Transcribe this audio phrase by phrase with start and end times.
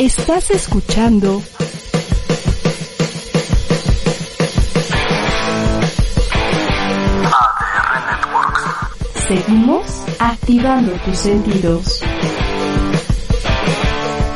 [0.00, 1.42] Estás escuchando
[7.24, 8.62] ADR Networks.
[9.26, 12.00] Seguimos activando tus sentidos.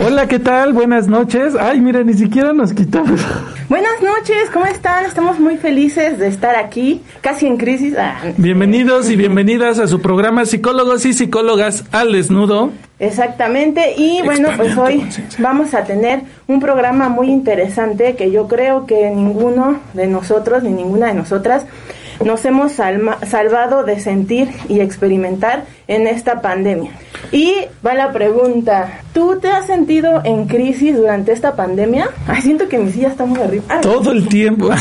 [0.05, 0.73] Hola, ¿qué tal?
[0.73, 1.55] Buenas noches.
[1.55, 3.21] Ay, mira, ni siquiera nos quitamos.
[3.69, 5.05] Buenas noches, ¿cómo están?
[5.05, 7.95] Estamos muy felices de estar aquí, casi en crisis.
[7.97, 12.73] Ah, Bienvenidos y bienvenidas a su programa Psicólogos y Psicólogas al Desnudo.
[12.99, 18.87] Exactamente, y bueno, pues hoy vamos a tener un programa muy interesante que yo creo
[18.87, 21.65] que ninguno de nosotros ni ninguna de nosotras
[22.25, 26.91] nos hemos salma- salvado de sentir y experimentar en esta pandemia.
[27.33, 32.09] Y va la pregunta, ¿tú te has sentido en crisis durante esta pandemia?
[32.27, 33.65] Ay, siento que mi silla está muy arriba.
[33.69, 34.71] Ah, Todo el tiempo.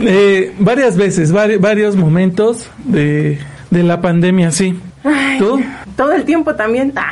[0.00, 3.38] Eh, varias veces, vari- varios momentos de,
[3.70, 4.78] de la pandemia, sí.
[5.04, 5.60] Ay, ¿Tú?
[5.96, 6.92] Todo el tiempo también.
[6.96, 7.10] Ah.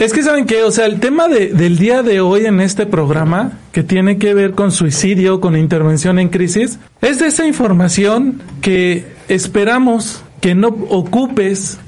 [0.00, 2.86] Es que saben que, o sea, el tema de- del día de hoy en este
[2.86, 8.40] programa, que tiene que ver con suicidio, con intervención en crisis, es de esa información
[8.60, 11.78] que esperamos que no ocupes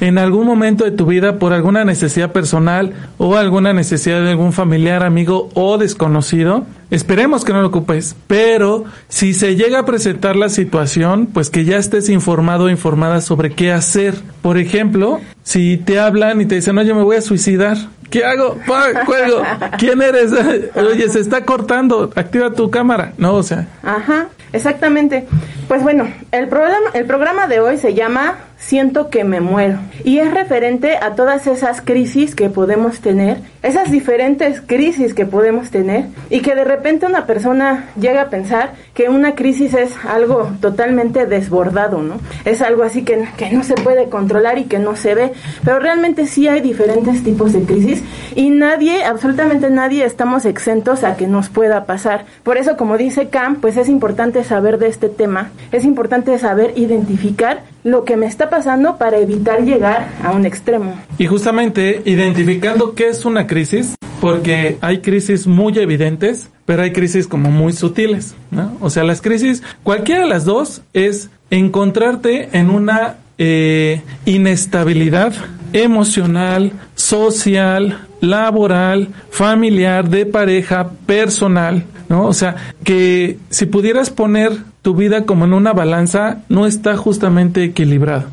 [0.00, 4.52] en algún momento de tu vida por alguna necesidad personal o alguna necesidad de algún
[4.52, 6.64] familiar, amigo o desconocido.
[6.90, 11.64] Esperemos que no lo ocupes, pero si se llega a presentar la situación, pues que
[11.64, 14.14] ya estés informado o informada sobre qué hacer.
[14.42, 17.76] Por ejemplo, si te hablan y te dicen, oye, me voy a suicidar,
[18.10, 18.58] ¿qué hago?
[18.64, 19.04] ¡Pah!
[19.04, 19.42] ¡Cuelgo!
[19.78, 20.30] ¿Quién eres?
[20.76, 23.12] Oye, se está cortando, activa tu cámara.
[23.18, 25.26] No, o sea, Ajá, exactamente.
[25.68, 30.18] Pues bueno, el programa, el programa de hoy se llama Siento que me muero y
[30.18, 36.06] es referente a todas esas crisis que podemos tener, esas diferentes crisis que podemos tener
[36.30, 41.26] y que de repente una persona llega a pensar que una crisis es algo totalmente
[41.26, 42.20] desbordado, ¿no?
[42.44, 45.32] Es algo así que, que no se puede controlar y que no se ve,
[45.64, 48.02] pero realmente sí hay diferentes tipos de crisis
[48.34, 52.24] y nadie, absolutamente nadie estamos exentos a que nos pueda pasar.
[52.42, 56.72] Por eso, como dice Cam, pues es importante saber de este tema, es importante saber
[56.76, 60.94] identificar lo que me está pasando para evitar llegar a un extremo.
[61.18, 67.28] Y justamente identificando qué es una crisis, porque hay crisis muy evidentes, pero hay crisis
[67.28, 68.76] como muy sutiles, ¿no?
[68.80, 75.34] O sea, las crisis, cualquiera de las dos es encontrarte en una eh, inestabilidad
[75.74, 82.26] emocional, social, laboral, familiar, de pareja, personal, ¿no?
[82.26, 84.52] O sea, que si pudieras poner
[84.84, 88.26] tu vida como en una balanza, no está justamente equilibrada.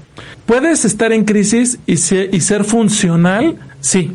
[0.45, 4.12] Puedes estar en crisis y, y ser funcional, sí,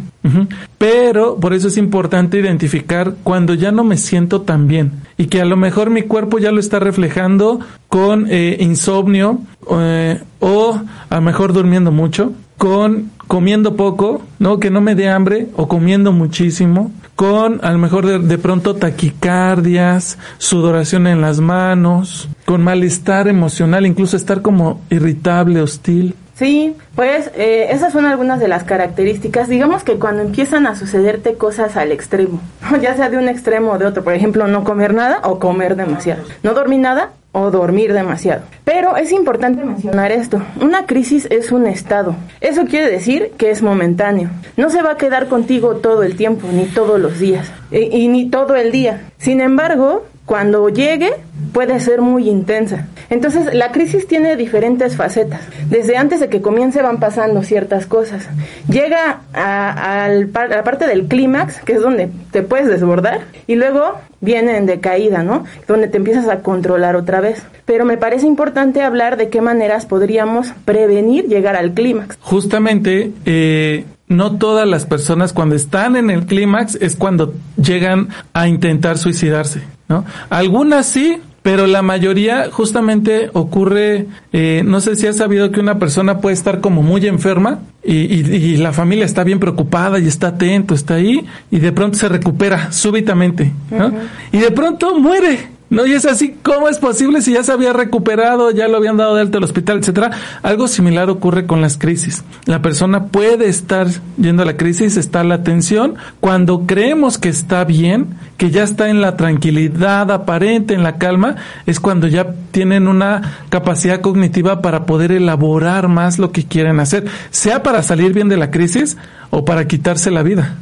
[0.77, 5.41] pero por eso es importante identificar cuando ya no me siento tan bien y que
[5.41, 11.15] a lo mejor mi cuerpo ya lo está reflejando con eh, insomnio eh, o a
[11.15, 16.13] lo mejor durmiendo mucho, con comiendo poco, no que no me dé hambre o comiendo
[16.13, 23.29] muchísimo, con a lo mejor de, de pronto taquicardias, sudoración en las manos, con malestar
[23.29, 26.15] emocional, incluso estar como irritable, hostil.
[26.35, 29.49] Sí, pues eh, esas son algunas de las características.
[29.49, 32.43] Digamos que cuando empiezan a sucederte cosas al extremo,
[32.83, 35.77] ya sea de un extremo o de otro, por ejemplo, no comer nada o comer
[35.77, 38.43] demasiado, no dormir nada o dormir demasiado.
[38.65, 42.17] Pero es importante mencionar esto, una crisis es un estado.
[42.41, 44.31] Eso quiere decir que es momentáneo.
[44.57, 48.09] No se va a quedar contigo todo el tiempo, ni todos los días, y, y
[48.09, 49.03] ni todo el día.
[49.19, 51.13] Sin embargo, cuando llegue
[51.53, 52.89] puede ser muy intensa.
[53.09, 55.41] Entonces, la crisis tiene diferentes facetas.
[55.71, 58.29] Desde antes de que comience van pasando ciertas cosas.
[58.69, 63.95] Llega a, a la parte del clímax, que es donde te puedes desbordar, y luego
[64.21, 65.45] viene en decaída, ¿no?
[65.69, 67.43] Donde te empiezas a controlar otra vez.
[67.65, 72.19] Pero me parece importante hablar de qué maneras podríamos prevenir llegar al clímax.
[72.21, 78.47] Justamente, eh, no todas las personas cuando están en el clímax es cuando llegan a
[78.49, 80.05] intentar suicidarse, ¿no?
[80.31, 85.79] Algunas sí, pero la mayoría justamente ocurre, eh, no sé si has sabido que una
[85.79, 90.09] persona puede estar como muy enferma y, y- y la familia está bien preocupada y
[90.09, 93.93] está atento, está ahí y de pronto se recupera súbitamente, ¿no?
[94.33, 97.73] Y de pronto muere No, y es así, ¿cómo es posible si ya se había
[97.73, 100.13] recuperado, ya lo habían dado de alta al hospital, etcétera?
[100.43, 102.23] Algo similar ocurre con las crisis.
[102.45, 107.65] La persona puede estar yendo a la crisis, está la tensión, cuando creemos que está
[107.65, 111.37] bien, que ya está en la tranquilidad aparente, en la calma,
[111.67, 117.07] es cuando ya tienen una capacidad cognitiva para poder elaborar más lo que quieren hacer,
[117.31, 118.97] sea para salir bien de la crisis
[119.31, 120.57] o para quitarse la vida.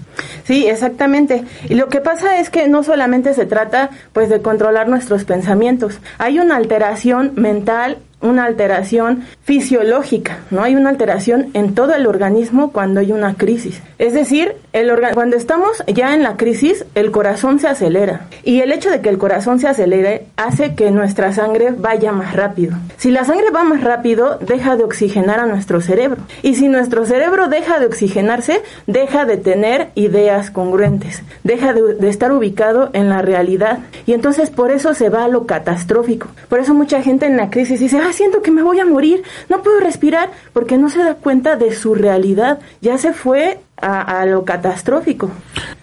[0.45, 1.45] Sí, exactamente.
[1.69, 5.99] Y lo que pasa es que no solamente se trata pues de controlar nuestros pensamientos,
[6.19, 10.63] hay una alteración mental una alteración fisiológica, ¿no?
[10.63, 13.81] Hay una alteración en todo el organismo cuando hay una crisis.
[13.99, 18.27] Es decir, el cuando estamos ya en la crisis, el corazón se acelera.
[18.43, 22.35] Y el hecho de que el corazón se acelere hace que nuestra sangre vaya más
[22.35, 22.77] rápido.
[22.97, 26.23] Si la sangre va más rápido, deja de oxigenar a nuestro cerebro.
[26.43, 31.23] Y si nuestro cerebro deja de oxigenarse, deja de tener ideas congruentes.
[31.43, 33.81] Deja de, estar ubicado en la realidad.
[34.07, 36.29] Y entonces por eso se va a lo catastrófico.
[36.49, 39.23] Por eso mucha gente en la crisis dice, ah, siento que me voy a morir,
[39.49, 44.25] no puedo respirar, porque no se da cuenta de su realidad, ya se fue a,
[44.27, 45.31] lo catastrófico.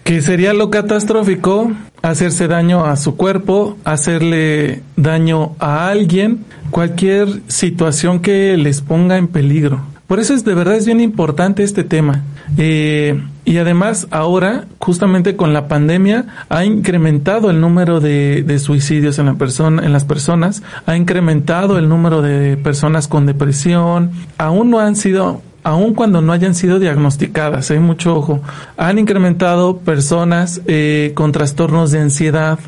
[0.02, 1.70] ¿Qué sería lo catastrófico?
[2.02, 9.28] Hacerse daño a su cuerpo, hacerle daño a alguien, cualquier situación que les ponga en
[9.28, 9.80] peligro.
[10.08, 12.22] Por eso es de verdad es bien importante este tema.
[12.58, 19.18] Eh, y además ahora, justamente con la pandemia, ha incrementado el número de, de, suicidios
[19.18, 24.70] en, la persona, en las personas, ha incrementado el número de personas con depresión, aún
[24.70, 28.40] no han sido aun cuando no hayan sido diagnosticadas, hay mucho ojo,
[28.76, 32.58] han incrementado personas eh, con trastornos de ansiedad,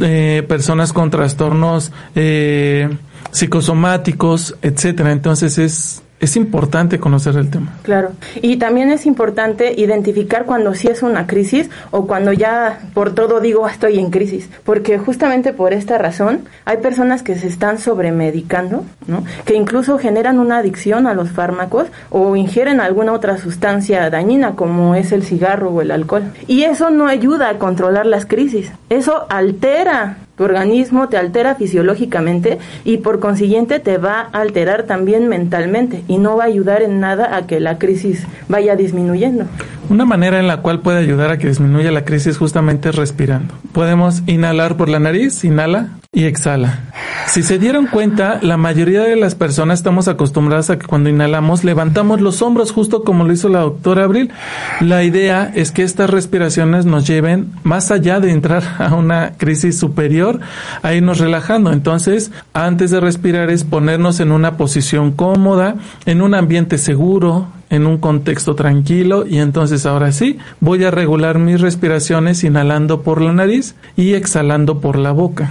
[0.00, 2.88] eh, personas con trastornos eh,
[3.32, 5.12] psicosomáticos, etcétera.
[5.12, 7.74] Entonces es es importante conocer el tema.
[7.82, 13.12] Claro, y también es importante identificar cuando sí es una crisis o cuando ya por
[13.12, 17.80] todo digo estoy en crisis, porque justamente por esta razón hay personas que se están
[17.80, 19.24] sobremedicando, ¿no?
[19.44, 24.94] que incluso generan una adicción a los fármacos o ingieren alguna otra sustancia dañina como
[24.94, 26.22] es el cigarro o el alcohol.
[26.46, 32.58] Y eso no ayuda a controlar las crisis, eso altera tu organismo te altera fisiológicamente
[32.84, 36.98] y por consiguiente te va a alterar también mentalmente y no va a ayudar en
[36.98, 39.44] nada a que la crisis vaya disminuyendo.
[39.88, 43.54] Una manera en la cual puede ayudar a que disminuya la crisis justamente es respirando.
[43.72, 46.80] Podemos inhalar por la nariz, inhala y exhala.
[47.26, 51.64] Si se dieron cuenta, la mayoría de las personas estamos acostumbradas a que cuando inhalamos
[51.64, 54.30] levantamos los hombros justo como lo hizo la doctora Abril.
[54.80, 59.78] La idea es que estas respiraciones nos lleven más allá de entrar a una crisis
[59.78, 60.31] superior,
[60.82, 61.72] a irnos relajando.
[61.72, 65.76] Entonces, antes de respirar es ponernos en una posición cómoda,
[66.06, 71.38] en un ambiente seguro, en un contexto tranquilo y entonces ahora sí voy a regular
[71.38, 75.50] mis respiraciones inhalando por la nariz y exhalando por la boca.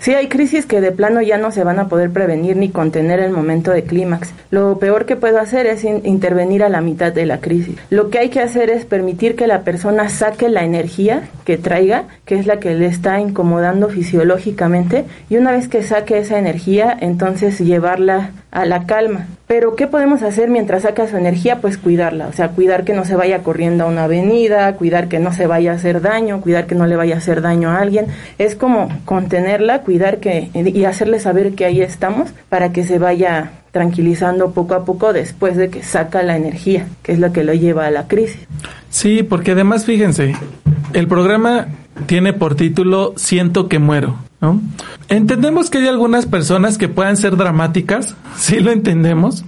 [0.00, 3.20] Sí, hay crisis que de plano ya no se van a poder prevenir ni contener
[3.20, 4.32] el momento de clímax.
[4.50, 7.76] Lo peor que puedo hacer es intervenir a la mitad de la crisis.
[7.90, 12.04] Lo que hay que hacer es permitir que la persona saque la energía que traiga,
[12.24, 16.96] que es la que le está incomodando fisiológicamente, y una vez que saque esa energía,
[17.00, 19.26] entonces llevarla a la calma.
[19.46, 21.60] Pero ¿qué podemos hacer mientras saca su energía?
[21.60, 25.18] Pues cuidarla, o sea, cuidar que no se vaya corriendo a una avenida, cuidar que
[25.18, 27.78] no se vaya a hacer daño, cuidar que no le vaya a hacer daño a
[27.78, 28.06] alguien.
[28.38, 28.88] Es como
[29.32, 34.74] contenerla, cuidar que y hacerle saber que ahí estamos para que se vaya tranquilizando poco
[34.74, 37.90] a poco después de que saca la energía, que es la que lo lleva a
[37.90, 38.46] la crisis.
[38.90, 40.34] Sí, porque además fíjense,
[40.92, 41.68] el programa
[42.04, 44.16] tiene por título Siento que muero.
[44.42, 44.60] ¿no?
[45.08, 49.46] Entendemos que hay algunas personas que puedan ser dramáticas, sí lo entendemos,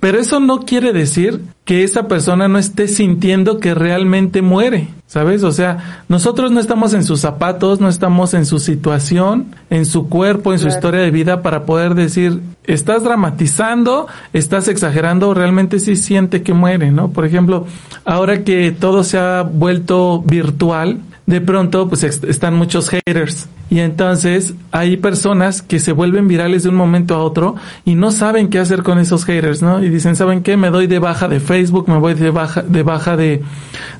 [0.00, 5.42] pero eso no quiere decir que esa persona no esté sintiendo que realmente muere, ¿sabes?
[5.44, 10.08] O sea, nosotros no estamos en sus zapatos, no estamos en su situación, en su
[10.10, 15.96] cuerpo, en su historia de vida para poder decir, estás dramatizando, estás exagerando, realmente sí
[15.96, 17.08] siente que muere, ¿no?
[17.08, 17.66] Por ejemplo,
[18.04, 24.54] ahora que todo se ha vuelto virtual, de pronto pues están muchos haters y entonces
[24.70, 28.58] hay personas que se vuelven virales de un momento a otro y no saben qué
[28.58, 29.82] hacer con esos haters, ¿no?
[29.82, 30.56] Y dicen, ¿saben qué?
[30.56, 33.42] Me doy de baja de Facebook, me voy de baja de baja de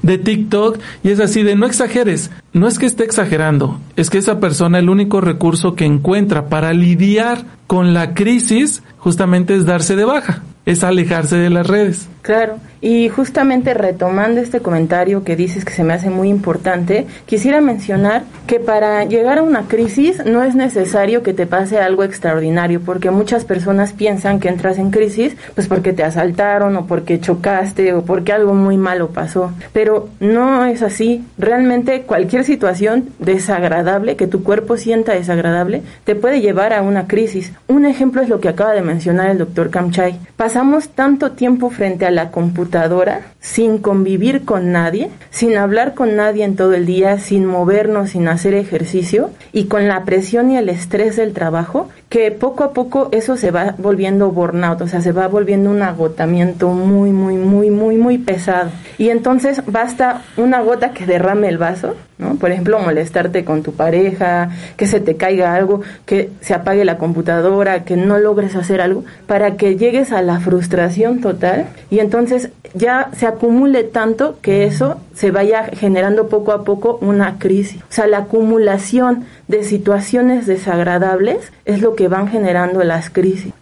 [0.02, 4.18] de TikTok y es así de no exageres, no es que esté exagerando, es que
[4.18, 9.96] esa persona el único recurso que encuentra para lidiar con la crisis justamente es darse
[9.96, 12.08] de baja, es alejarse de las redes.
[12.24, 17.60] Claro, y justamente retomando este comentario que dices que se me hace muy importante, quisiera
[17.60, 22.80] mencionar que para llegar a una crisis no es necesario que te pase algo extraordinario,
[22.80, 27.92] porque muchas personas piensan que entras en crisis pues porque te asaltaron o porque chocaste
[27.92, 31.26] o porque algo muy malo pasó, pero no es así.
[31.36, 37.52] Realmente cualquier situación desagradable, que tu cuerpo sienta desagradable, te puede llevar a una crisis.
[37.68, 40.18] Un ejemplo es lo que acaba de mencionar el doctor Kamchay.
[40.38, 46.44] Pasamos tanto tiempo frente a la computadora sin convivir con nadie, sin hablar con nadie
[46.44, 50.68] en todo el día, sin movernos, sin hacer ejercicio y con la presión y el
[50.68, 55.12] estrés del trabajo, que poco a poco eso se va volviendo burnout, o sea, se
[55.12, 58.70] va volviendo un agotamiento muy, muy, muy, muy, muy pesado.
[58.98, 62.36] Y entonces basta una gota que derrame el vaso, ¿no?
[62.36, 66.98] Por ejemplo, molestarte con tu pareja, que se te caiga algo, que se apague la
[66.98, 72.50] computadora, que no logres hacer algo, para que llegues a la frustración total y entonces
[72.74, 77.82] ya se acumule tanto que eso se vaya generando poco a poco una crisis.
[77.82, 83.52] O sea, la acumulación de situaciones desagradables es lo que van generando las crisis.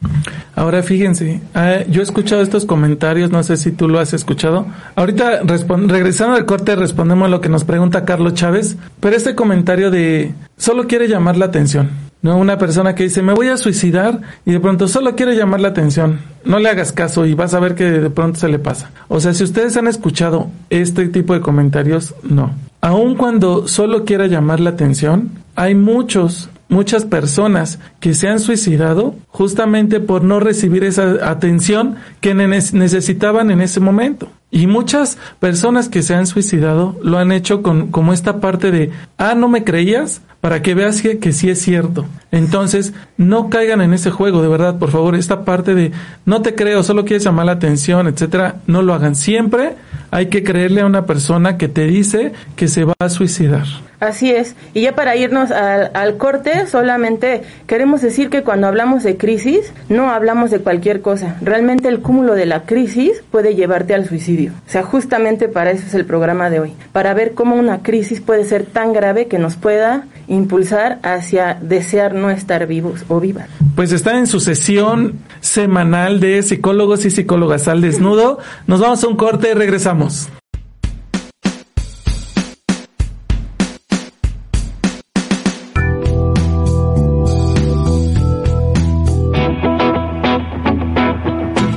[0.54, 4.66] Ahora fíjense, eh, yo he escuchado estos comentarios, no sé si tú lo has escuchado.
[4.96, 5.42] Ahorita
[5.87, 10.34] regresando al corte respondemos a lo que nos pregunta Carlos Chávez, pero este comentario de
[10.56, 12.12] solo quiere llamar la atención.
[12.23, 15.61] No, una persona que dice, me voy a suicidar y de pronto solo quiere llamar
[15.61, 16.21] la atención.
[16.45, 18.93] No le hagas caso y vas a ver que de pronto se le pasa.
[19.09, 22.55] O sea, si ustedes han escuchado este tipo de comentarios, no.
[22.81, 29.14] Aun cuando solo quiera llamar la atención, hay muchos muchas personas que se han suicidado
[29.29, 34.29] justamente por no recibir esa atención que necesitaban en ese momento.
[34.54, 38.90] Y muchas personas que se han suicidado lo han hecho con como esta parte de,
[39.16, 42.04] ah, no me creías, para que veas que, que, sí es cierto.
[42.32, 45.92] Entonces, no caigan en ese juego, de verdad, por favor, esta parte de,
[46.26, 49.14] no te creo, solo quieres llamar la atención, etcétera, no lo hagan.
[49.14, 49.76] Siempre
[50.11, 53.66] hay que creerle a una persona que te dice que se va a suicidar.
[54.00, 54.56] Así es.
[54.75, 59.73] Y ya para irnos al, al, corte, solamente queremos decir que cuando hablamos de crisis,
[59.88, 61.37] no hablamos de cualquier cosa.
[61.40, 64.41] Realmente el cúmulo de la crisis puede llevarte al suicidio.
[64.49, 66.72] O sea, justamente para eso es el programa de hoy.
[66.92, 72.14] Para ver cómo una crisis puede ser tan grave que nos pueda impulsar hacia desear
[72.14, 73.49] no estar vivos o vivas.
[73.75, 78.38] Pues está en su sesión semanal de psicólogos y psicólogas al desnudo.
[78.66, 80.28] Nos vamos a un corte y regresamos.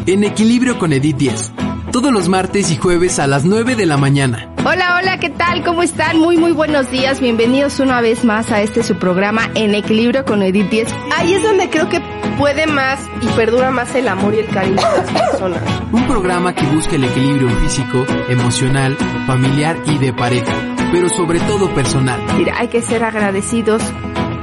[0.08, 1.65] En equilibrio con Edith 10
[1.96, 4.50] todos los martes y jueves a las 9 de la mañana.
[4.66, 5.64] Hola, hola, ¿qué tal?
[5.64, 6.20] ¿Cómo están?
[6.20, 7.22] Muy, muy buenos días.
[7.22, 10.94] Bienvenidos una vez más a este su programa En Equilibrio con Edith 10.
[11.16, 12.02] Ahí es donde creo que
[12.38, 15.62] puede más y perdura más el amor y el cariño de las personas.
[15.94, 20.54] Un programa que busca el equilibrio físico, emocional, familiar y de pareja,
[20.92, 22.20] pero sobre todo personal.
[22.36, 23.82] Mira, hay que ser agradecidos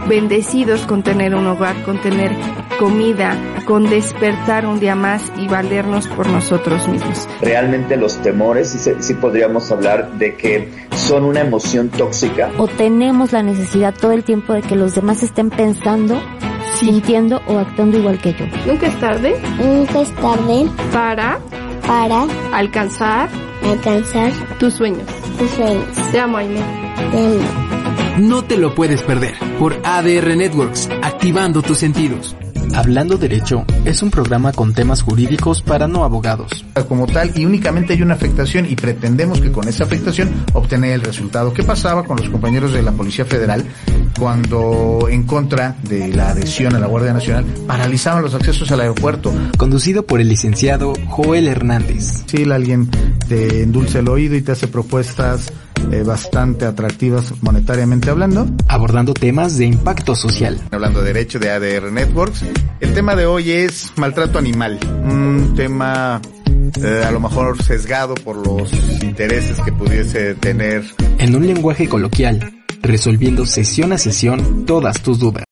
[0.08, 2.32] bendecidos con tener un hogar, con tener
[2.78, 7.28] comida, con despertar un día más y valernos por nosotros mismos.
[7.40, 12.50] Realmente los temores, sí, sí podríamos hablar de que son una emoción tóxica.
[12.58, 16.20] O tenemos la necesidad todo el tiempo de que los demás estén pensando
[16.82, 18.46] sintiendo o actuando igual que yo.
[18.66, 19.36] Nunca es tarde.
[19.58, 20.68] Nunca es tarde.
[20.92, 21.38] Para.
[21.86, 22.26] Para.
[22.52, 23.28] Alcanzar.
[23.64, 24.32] Alcanzar.
[24.58, 25.06] Tus sueños.
[25.38, 25.84] Tus sueños.
[26.10, 26.60] Te amo, Aime.
[27.12, 27.81] Te amo.
[28.18, 32.36] No te lo puedes perder por ADR Networks, activando tus sentidos.
[32.74, 36.64] Hablando Derecho es un programa con temas jurídicos para no abogados.
[36.88, 41.00] Como tal, y únicamente hay una afectación y pretendemos que con esa afectación obtener el
[41.00, 41.54] resultado.
[41.54, 43.64] ¿Qué pasaba con los compañeros de la Policía Federal
[44.18, 49.32] cuando en contra de la adhesión a la Guardia Nacional paralizaban los accesos al aeropuerto?
[49.56, 52.24] Conducido por el licenciado Joel Hernández.
[52.26, 52.90] Sí, alguien
[53.28, 55.52] te endulce el oído y te hace propuestas
[55.90, 58.46] eh, bastante atractivas monetariamente hablando.
[58.68, 60.60] Abordando temas de impacto social.
[60.70, 62.44] Hablando de derecho de ADR Networks.
[62.80, 64.78] El tema de hoy es maltrato animal.
[65.04, 66.20] Un tema
[66.82, 70.84] eh, a lo mejor sesgado por los intereses que pudiese tener.
[71.18, 75.44] En un lenguaje coloquial, resolviendo sesión a sesión todas tus dudas.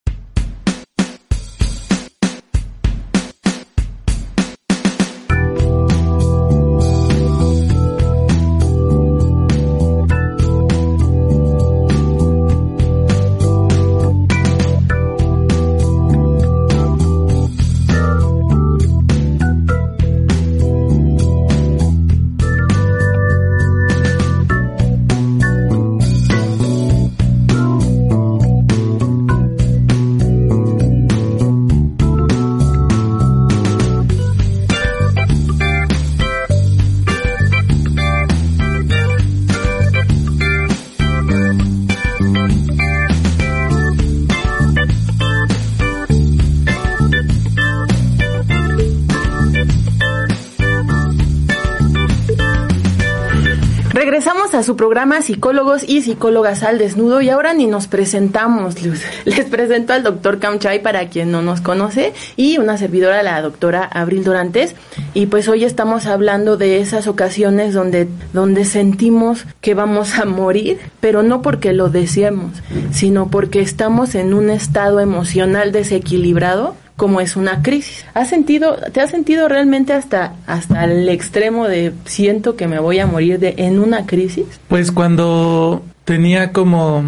[54.71, 59.03] Su programa Psicólogos y Psicólogas al Desnudo y ahora ni nos presentamos, Luz.
[59.25, 63.83] Les presento al doctor Camchay para quien no nos conoce y una servidora, la doctora
[63.83, 64.77] Abril Dorantes.
[65.13, 70.79] Y pues hoy estamos hablando de esas ocasiones donde, donde sentimos que vamos a morir,
[71.01, 72.53] pero no porque lo deseemos,
[72.93, 78.05] sino porque estamos en un estado emocional desequilibrado como es una crisis.
[78.13, 82.99] ¿Has sentido, te has sentido realmente hasta, hasta el extremo de siento que me voy
[82.99, 84.45] a morir de, en una crisis?
[84.69, 87.03] Pues cuando tenía como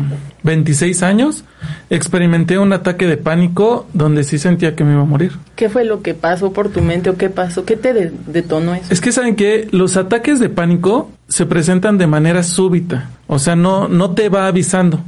[0.44, 1.44] 26 años,
[1.90, 5.32] experimenté un ataque de pánico donde sí sentía que me iba a morir.
[5.56, 7.66] ¿Qué fue lo que pasó por tu mente o qué pasó?
[7.66, 7.92] ¿Qué te
[8.28, 8.86] detonó eso?
[8.88, 13.56] Es que saben que los ataques de pánico se presentan de manera súbita, o sea,
[13.56, 15.00] no, no te va avisando.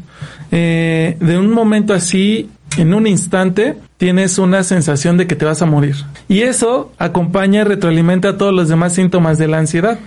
[0.51, 5.63] Eh, de un momento así en un instante tienes una sensación de que te vas
[5.63, 5.97] a morir.
[6.29, 9.99] Y eso acompaña y retroalimenta todos los demás síntomas de la ansiedad.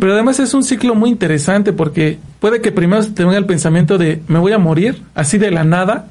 [0.00, 3.98] Pero además es un ciclo muy interesante porque puede que primero te venga el pensamiento
[3.98, 6.08] de me voy a morir, así de la nada,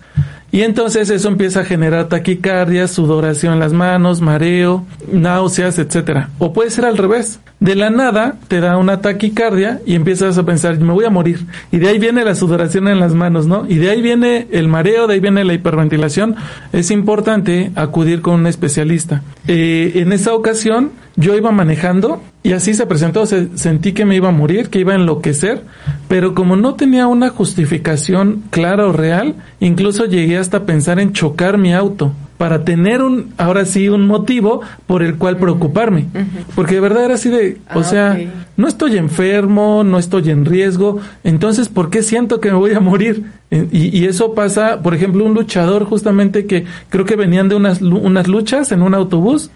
[0.51, 6.29] y entonces eso empieza a generar taquicardia, sudoración en las manos, mareo, náuseas, etcétera.
[6.39, 7.39] O puede ser al revés.
[7.59, 11.45] De la nada te da una taquicardia y empiezas a pensar, me voy a morir.
[11.71, 13.65] Y de ahí viene la sudoración en las manos, ¿no?
[13.67, 16.35] Y de ahí viene el mareo, de ahí viene la hiperventilación.
[16.71, 19.23] Es importante acudir con un especialista.
[19.47, 24.29] Eh, en esa ocasión yo iba manejando y así se presentó, sentí que me iba
[24.29, 25.63] a morir, que iba a enloquecer,
[26.07, 31.57] pero como no tenía una justificación clara o real, incluso llegué hasta pensar en chocar
[31.57, 36.05] mi auto para tener un, ahora sí, un motivo por el cual preocuparme.
[36.53, 38.19] Porque de verdad era así de, o ah, sea,
[38.55, 42.79] no estoy enfermo, no estoy en riesgo, entonces, ¿por qué siento que me voy a
[42.79, 43.23] morir?
[43.49, 47.55] Eh, y, y, eso pasa, por ejemplo, un luchador justamente que creo que venían de
[47.55, 49.49] unas, unas luchas en un autobús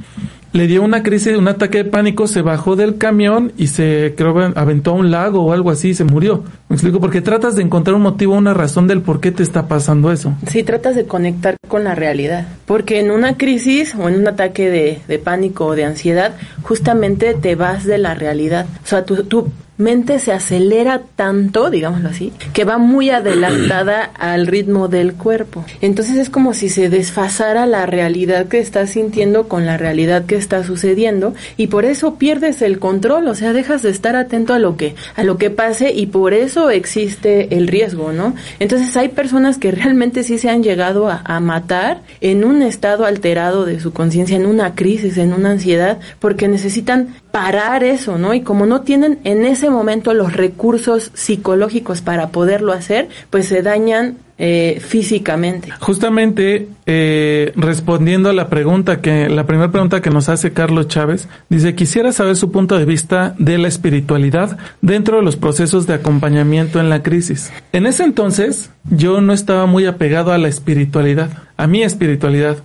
[0.53, 4.37] le dio una crisis, un ataque de pánico, se bajó del camión y se, creo,
[4.55, 6.43] aventó a un lago o algo así y se murió.
[6.67, 9.67] Me explico, porque tratas de encontrar un motivo, una razón del por qué te está
[9.67, 10.33] pasando eso.
[10.47, 12.47] Sí, tratas de conectar con la realidad.
[12.65, 14.69] Porque en una crisis o en un ataque
[15.07, 18.65] de, pánico o de ansiedad, justamente te vas de la realidad.
[18.83, 24.87] O sea, tú mente se acelera tanto, digámoslo así, que va muy adelantada al ritmo
[24.87, 25.65] del cuerpo.
[25.81, 30.35] Entonces es como si se desfasara la realidad que estás sintiendo con la realidad que
[30.35, 34.59] está sucediendo y por eso pierdes el control, o sea, dejas de estar atento a
[34.59, 38.35] lo que a lo que pase y por eso existe el riesgo, ¿no?
[38.59, 43.05] Entonces hay personas que realmente sí se han llegado a, a matar en un estado
[43.05, 48.33] alterado de su conciencia, en una crisis, en una ansiedad, porque necesitan parar eso, ¿no?
[48.33, 53.61] Y como no tienen en ese momento los recursos psicológicos para poderlo hacer, pues se
[53.61, 55.69] dañan eh, físicamente.
[55.79, 61.29] Justamente eh, respondiendo a la pregunta que la primera pregunta que nos hace Carlos Chávez
[61.49, 65.93] dice quisiera saber su punto de vista de la espiritualidad dentro de los procesos de
[65.93, 67.53] acompañamiento en la crisis.
[67.71, 72.57] En ese entonces yo no estaba muy apegado a la espiritualidad, a mi espiritualidad,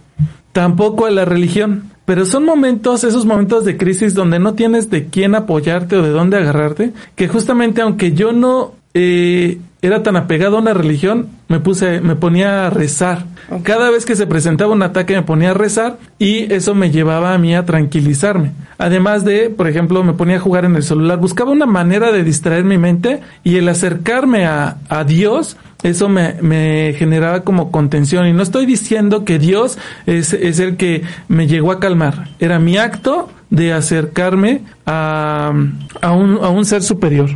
[0.52, 1.90] tampoco a la religión.
[2.06, 6.10] Pero son momentos, esos momentos de crisis donde no tienes de quién apoyarte o de
[6.10, 11.60] dónde agarrarte, que justamente aunque yo no eh, era tan apegado a una religión, me
[11.60, 13.26] puse, me ponía a rezar.
[13.62, 17.34] Cada vez que se presentaba un ataque me ponía a rezar y eso me llevaba
[17.34, 18.52] a mí a tranquilizarme.
[18.78, 22.24] Además de, por ejemplo, me ponía a jugar en el celular, buscaba una manera de
[22.24, 25.56] distraer mi mente y el acercarme a, a Dios
[25.88, 28.26] eso me, me, generaba como contención.
[28.26, 32.28] Y no estoy diciendo que Dios es, es, el que me llegó a calmar.
[32.38, 35.52] Era mi acto de acercarme a,
[36.00, 37.30] a, un, a un ser superior.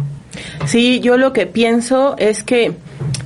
[0.66, 2.72] Sí, yo lo que pienso es que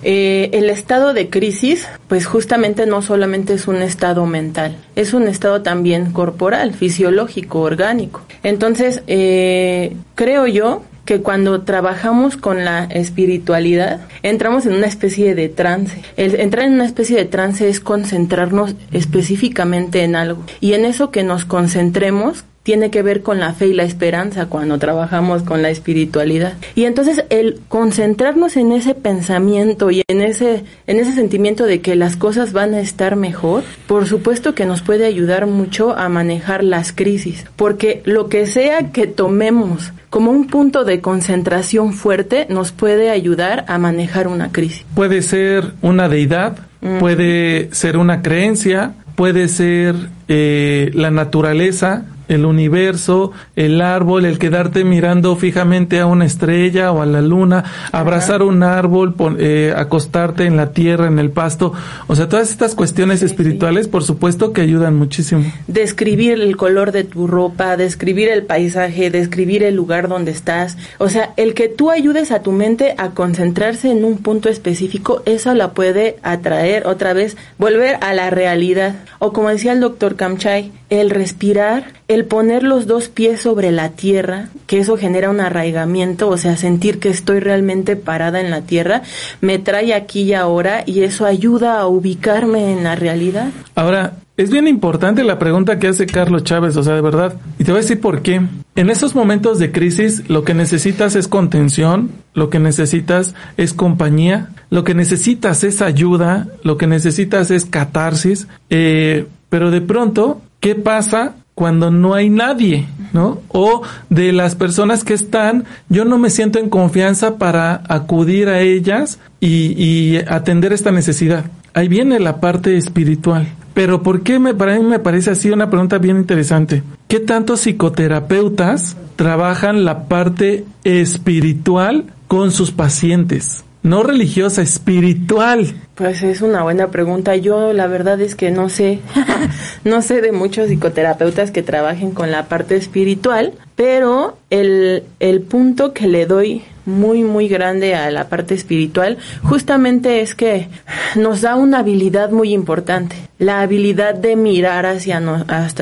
[0.03, 5.29] eh, el estado de crisis, pues justamente no solamente es un estado mental, es un
[5.29, 8.23] estado también corporal, fisiológico, orgánico.
[8.43, 15.49] Entonces, eh, creo yo que cuando trabajamos con la espiritualidad, entramos en una especie de
[15.49, 16.03] trance.
[16.17, 20.45] El entrar en una especie de trance es concentrarnos específicamente en algo.
[20.61, 24.47] Y en eso que nos concentremos, tiene que ver con la fe y la esperanza
[24.47, 26.55] cuando trabajamos con la espiritualidad.
[26.75, 31.95] Y entonces el concentrarnos en ese pensamiento y en ese en ese sentimiento de que
[31.95, 36.65] las cosas van a estar mejor, por supuesto que nos puede ayudar mucho a manejar
[36.65, 42.73] las crisis, porque lo que sea que tomemos como un punto de concentración fuerte nos
[42.73, 44.87] puede ayudar a manejar una crisis.
[44.95, 46.57] Puede ser una deidad,
[47.01, 49.97] puede ser una creencia, puede ser
[50.29, 57.03] eh, la naturaleza, el universo, el árbol, el quedarte mirando fijamente a una estrella o
[57.03, 61.73] a la luna, abrazar un árbol, eh, acostarte en la tierra, en el pasto.
[62.07, 65.45] O sea, todas estas cuestiones espirituales, por supuesto que ayudan muchísimo.
[65.67, 70.77] Describir el color de tu ropa, describir el paisaje, describir el lugar donde estás.
[70.99, 75.23] O sea, el que tú ayudes a tu mente a concentrarse en un punto específico,
[75.27, 78.97] eso la puede atraer otra vez, volver a la realidad.
[79.19, 83.91] O como decía el doctor Kamchai, el respirar, el poner los dos pies sobre la
[83.91, 88.63] tierra, que eso genera un arraigamiento, o sea, sentir que estoy realmente parada en la
[88.63, 89.03] tierra,
[89.41, 93.51] me trae aquí y ahora y eso ayuda a ubicarme en la realidad.
[93.75, 97.37] Ahora, es bien importante la pregunta que hace Carlos Chávez, o sea, de verdad.
[97.59, 98.43] Y te voy a decir por qué.
[98.75, 104.49] En esos momentos de crisis, lo que necesitas es contención, lo que necesitas es compañía,
[104.71, 108.49] lo que necesitas es ayuda, lo que necesitas es catarsis.
[108.71, 113.41] Eh, pero de pronto, ¿qué pasa cuando no hay nadie, ¿no?
[113.49, 118.61] O de las personas que están, yo no me siento en confianza para acudir a
[118.61, 121.45] ellas y, atender esta necesidad.
[121.75, 123.47] Ahí viene la parte espiritual.
[123.75, 126.83] Pero ¿por qué me, para mí me parece así una pregunta bien interesante?
[127.09, 133.65] ¿Qué tantos psicoterapeutas trabajan la parte espiritual con sus pacientes?
[133.85, 135.75] No religiosa, espiritual.
[135.95, 137.37] Pues es una buena pregunta.
[137.37, 139.01] Yo la verdad es que no sé,
[139.85, 145.93] no sé de muchos psicoterapeutas que trabajen con la parte espiritual, pero el, el punto
[145.93, 150.69] que le doy muy, muy grande a la parte espiritual, justamente es que
[151.15, 155.19] nos da una habilidad muy importante, la habilidad de mirar hacia,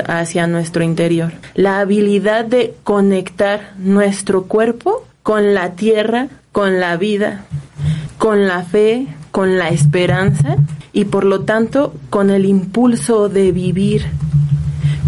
[0.07, 7.45] hacia nuestro interior, la habilidad de conectar nuestro cuerpo con la tierra, con la vida,
[8.23, 10.55] con la fe, con la esperanza
[10.93, 14.05] y por lo tanto con el impulso de vivir,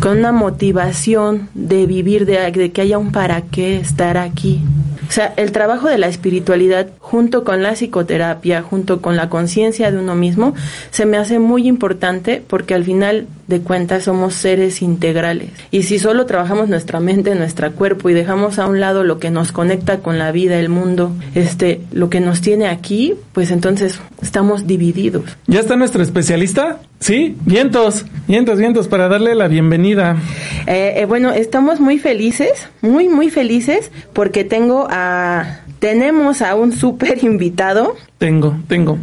[0.01, 4.59] con una motivación de vivir, de, que haya un para qué estar aquí.
[5.07, 9.91] O sea, el trabajo de la espiritualidad junto con la psicoterapia, junto con la conciencia
[9.91, 10.53] de uno mismo,
[10.91, 15.49] se me hace muy importante porque al final de cuentas somos seres integrales.
[15.71, 19.31] Y si solo trabajamos nuestra mente, nuestro cuerpo y dejamos a un lado lo que
[19.31, 23.99] nos conecta con la vida, el mundo, este, lo que nos tiene aquí, pues entonces
[24.21, 25.37] estamos divididos.
[25.47, 26.79] ¿Ya está nuestro especialista?
[26.99, 30.17] Sí, vientos, vientos, vientos para darle la bienvenida.
[30.65, 36.71] Eh, eh, bueno, estamos muy felices, muy, muy felices porque tengo a tenemos a un
[36.71, 37.95] súper invitado.
[38.17, 38.97] Tengo, tengo.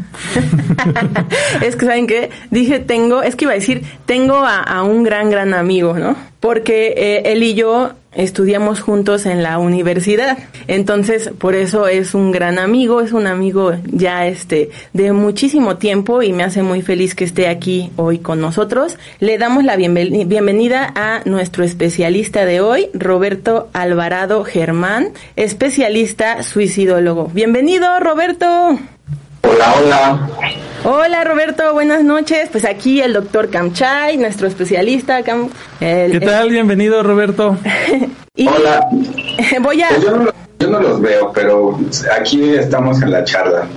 [1.62, 2.31] es que, ¿saben qué?
[2.51, 6.16] Dije tengo, es que iba a decir, tengo a, un gran, gran amigo, ¿no?
[6.40, 10.38] Porque eh, él y yo estudiamos juntos en la universidad.
[10.68, 16.22] Entonces, por eso es un gran amigo, es un amigo ya este de muchísimo tiempo
[16.22, 18.96] y me hace muy feliz que esté aquí hoy con nosotros.
[19.20, 27.31] Le damos la bienvenida a nuestro especialista de hoy, Roberto Alvarado Germán, especialista suicidólogo.
[27.33, 28.46] Bienvenido, Roberto.
[29.42, 30.29] Hola, hola.
[30.85, 32.49] Hola Roberto, buenas noches.
[32.51, 35.23] Pues aquí el doctor Kamchay, nuestro especialista.
[35.23, 36.51] ¿Qué tal?
[36.51, 37.57] Bienvenido Roberto.
[38.37, 38.88] hola.
[39.61, 39.88] Voy a...
[39.88, 41.79] Pues yo, no, los veo, pero
[42.18, 43.68] aquí estamos en la charla.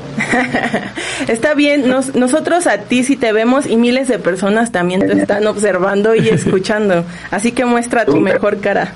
[1.27, 5.45] Está bien, nosotros a ti sí te vemos y miles de personas también te están
[5.45, 7.03] observando y escuchando.
[7.29, 8.93] Así que muestra tu mejor cara.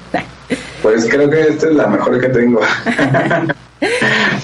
[0.90, 2.62] Pues creo que esta es la mejor que tengo.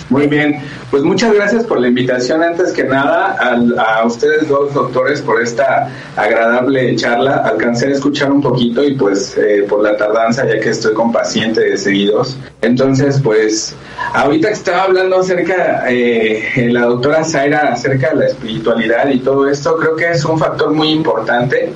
[0.09, 2.43] Muy bien, pues muchas gracias por la invitación.
[2.43, 3.35] Antes que nada,
[3.77, 7.37] a, ustedes dos doctores por esta agradable charla.
[7.37, 11.11] Alcancé a escuchar un poquito y pues eh, por la tardanza, ya que estoy con
[11.11, 12.37] pacientes seguidos.
[12.61, 13.75] Entonces, pues
[14.13, 19.49] ahorita que estaba hablando acerca, eh, la doctora Zaira, acerca de la espiritualidad y todo
[19.49, 21.73] esto, creo que es un factor muy importante.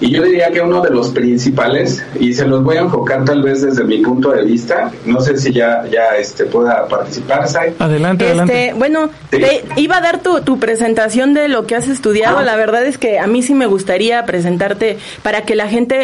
[0.00, 3.42] Y yo diría que uno de los principales, y se los voy a enfocar tal
[3.42, 7.46] vez desde mi punto de vista, no sé si ya, ya este, pueda participar,
[7.78, 8.66] Adelante, adelante.
[8.68, 12.42] Este, bueno, te iba a dar tu, tu, presentación de lo que has estudiado.
[12.42, 16.02] La verdad es que a mí sí me gustaría presentarte para que la gente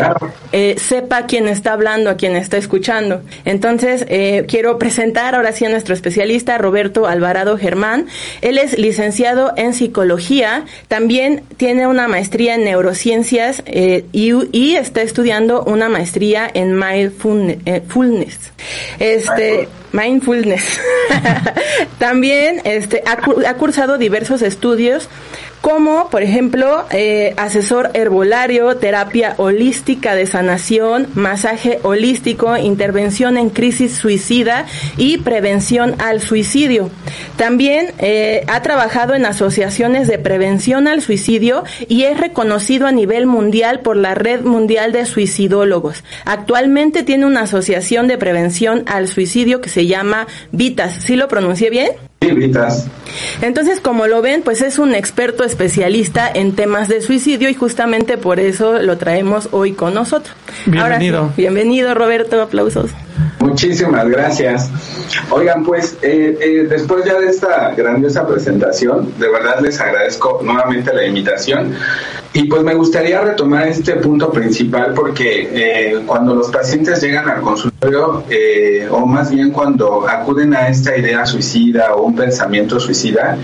[0.53, 3.23] eh, sepa quién está hablando, a quién está escuchando.
[3.45, 8.07] Entonces, eh, quiero presentar ahora sí a nuestro especialista, Roberto Alvarado Germán.
[8.41, 15.03] Él es licenciado en psicología, también tiene una maestría en neurociencias eh, y, y, está
[15.03, 16.75] estudiando una maestría en
[17.89, 18.53] mindfulness.
[18.99, 20.63] Este, mindfulness.
[21.99, 25.09] También este, ha, ha, cursado diversos estudios
[25.61, 33.95] como, por ejemplo, eh, asesor herbolario, terapia holística de sanación, masaje holístico, intervención en crisis
[33.95, 34.67] suicida
[34.97, 36.91] y prevención al suicidio.
[37.37, 43.27] También eh, ha trabajado en asociaciones de prevención al suicidio y es reconocido a nivel
[43.27, 46.05] mundial por la Red Mundial de Suicidólogos.
[46.25, 50.95] Actualmente tiene una asociación de prevención al suicidio que se llama Vitas.
[51.03, 52.08] ¿Sí lo pronuncié bien?
[53.41, 58.19] Entonces, como lo ven, pues es un experto especialista en temas de suicidio y justamente
[58.19, 60.35] por eso lo traemos hoy con nosotros.
[60.67, 61.33] Bienvenido.
[61.37, 62.41] bienvenido, Roberto.
[62.43, 62.91] Aplausos.
[63.41, 64.71] Muchísimas gracias.
[65.31, 70.93] Oigan, pues eh, eh, después ya de esta grandiosa presentación, de verdad les agradezco nuevamente
[70.93, 71.75] la invitación.
[72.35, 77.41] Y pues me gustaría retomar este punto principal porque eh, cuando los pacientes llegan al
[77.41, 83.39] consultorio, eh, o más bien cuando acuden a esta idea suicida o un pensamiento suicida,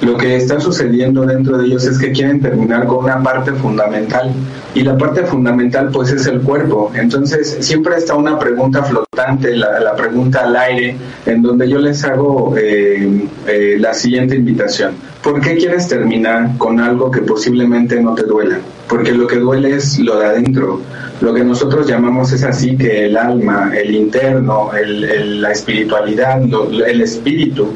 [0.00, 4.32] lo que está sucediendo dentro de ellos es que quieren terminar con una parte fundamental.
[4.74, 6.92] Y la parte fundamental pues es el cuerpo.
[6.94, 12.54] Entonces siempre está una pregunta flotante, la, pregunta al aire, en donde yo les hago
[12.56, 18.58] eh, la siguiente invitación ¿Por qué quieres terminar con algo que posiblemente no te duela?
[18.88, 20.80] Porque lo que duele es lo de adentro.
[21.20, 27.74] Lo que nosotros llamamos es así que el alma, el interno, la espiritualidad, el espíritu.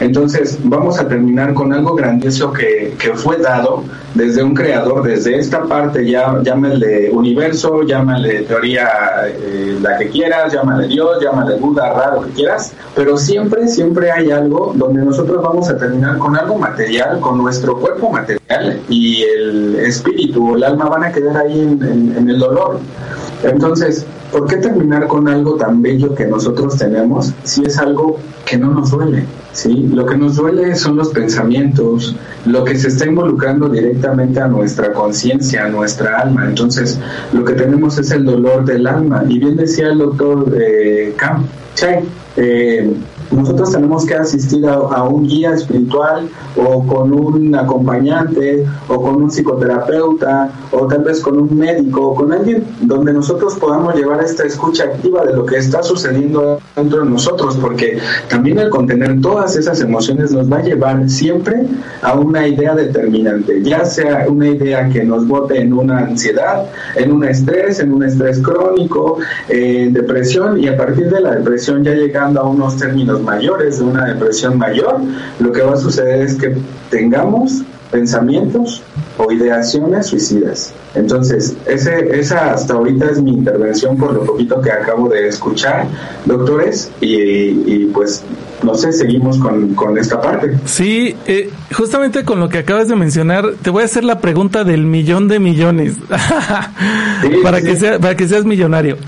[0.00, 3.82] Entonces vamos a terminar con algo grandioso que, que fue dado
[4.14, 8.88] desde un creador, desde esta parte, ya llámale universo, llámale teoría
[9.26, 14.30] eh, la que quieras, llámale Dios, llámale Buda, raro que quieras, pero siempre, siempre hay
[14.30, 19.76] algo donde nosotros vamos a terminar con algo material, con nuestro cuerpo material y el
[19.80, 22.78] espíritu o el alma van a quedar ahí en el dolor.
[23.42, 28.56] Entonces, ¿por qué terminar con algo tan bello que nosotros tenemos si es algo que
[28.56, 29.24] no nos duele?
[29.52, 29.88] ¿sí?
[29.92, 34.92] Lo que nos duele son los pensamientos, lo que se está involucrando directamente a nuestra
[34.92, 36.46] conciencia, a nuestra alma.
[36.46, 36.98] Entonces,
[37.32, 39.24] lo que tenemos es el dolor del alma.
[39.28, 41.14] Y bien decía el doctor eh,
[42.36, 42.94] eh,
[43.30, 49.30] nosotros tenemos que asistir a, un guía espiritual o con un acompañante o con un
[49.30, 54.44] psicoterapeuta o tal vez con un médico o con alguien donde nosotros podamos llevar esta
[54.44, 59.56] escucha activa de lo que está sucediendo dentro de nosotros porque también el contener todas
[59.56, 61.66] esas emociones nos va a llevar siempre
[62.02, 67.12] a una idea determinante, ya sea una idea que nos bote en una ansiedad, en
[67.12, 71.92] un estrés, en un estrés crónico, en depresión y a partir de la depresión ya
[71.92, 75.00] llegando a unos términos mayores, de una depresión mayor,
[75.38, 76.56] lo que va a suceder es que
[76.90, 77.62] tengamos
[77.94, 78.82] pensamientos
[79.18, 80.74] o ideaciones suicidas.
[80.96, 85.86] Entonces, ese, esa hasta ahorita es mi intervención por lo poquito que acabo de escuchar,
[86.24, 88.24] doctores, y, pues
[88.64, 90.58] no sé, seguimos con, con esta parte.
[90.64, 94.64] Sí, eh, justamente con lo que acabas de mencionar, te voy a hacer la pregunta
[94.64, 95.96] del millón de millones,
[97.44, 98.96] para, Que sea, para que seas millonario.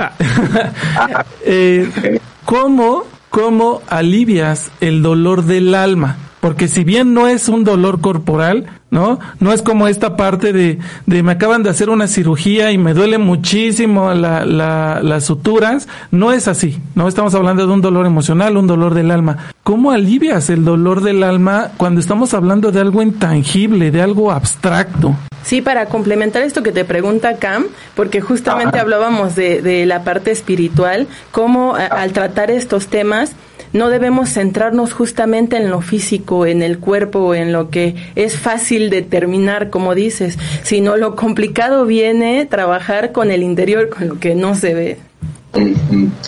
[0.99, 3.05] Ah, eh, ¿Cómo
[3.37, 6.26] cómo alivias el dolor del alma.
[6.47, 9.19] Porque si bien no es un dolor corporal, ¿no?
[9.41, 12.95] No es como esta parte de, de me acaban de hacer una cirugía y me
[12.95, 15.89] duele muchísimo la, la, las suturas.
[16.13, 17.09] No es así, ¿no?
[17.09, 19.39] Estamos hablando de un dolor emocional, un dolor del alma.
[19.65, 25.17] ¿Cómo alivias el dolor del alma cuando estamos hablando de algo intangible, de algo abstracto?
[25.43, 27.65] Sí, para complementar esto que te pregunta Cam,
[27.97, 33.33] porque justamente hablábamos de, de, la parte espiritual, cómo al tratar estos temas
[33.77, 38.91] no debemos centrarnos justamente en lo físico, en el cuerpo, en lo que es fácil
[38.91, 44.55] determinar, como dices, sino lo complicado viene trabajar con el interior, con lo que no
[44.55, 45.06] se ve.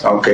[0.05, 0.29] Ok,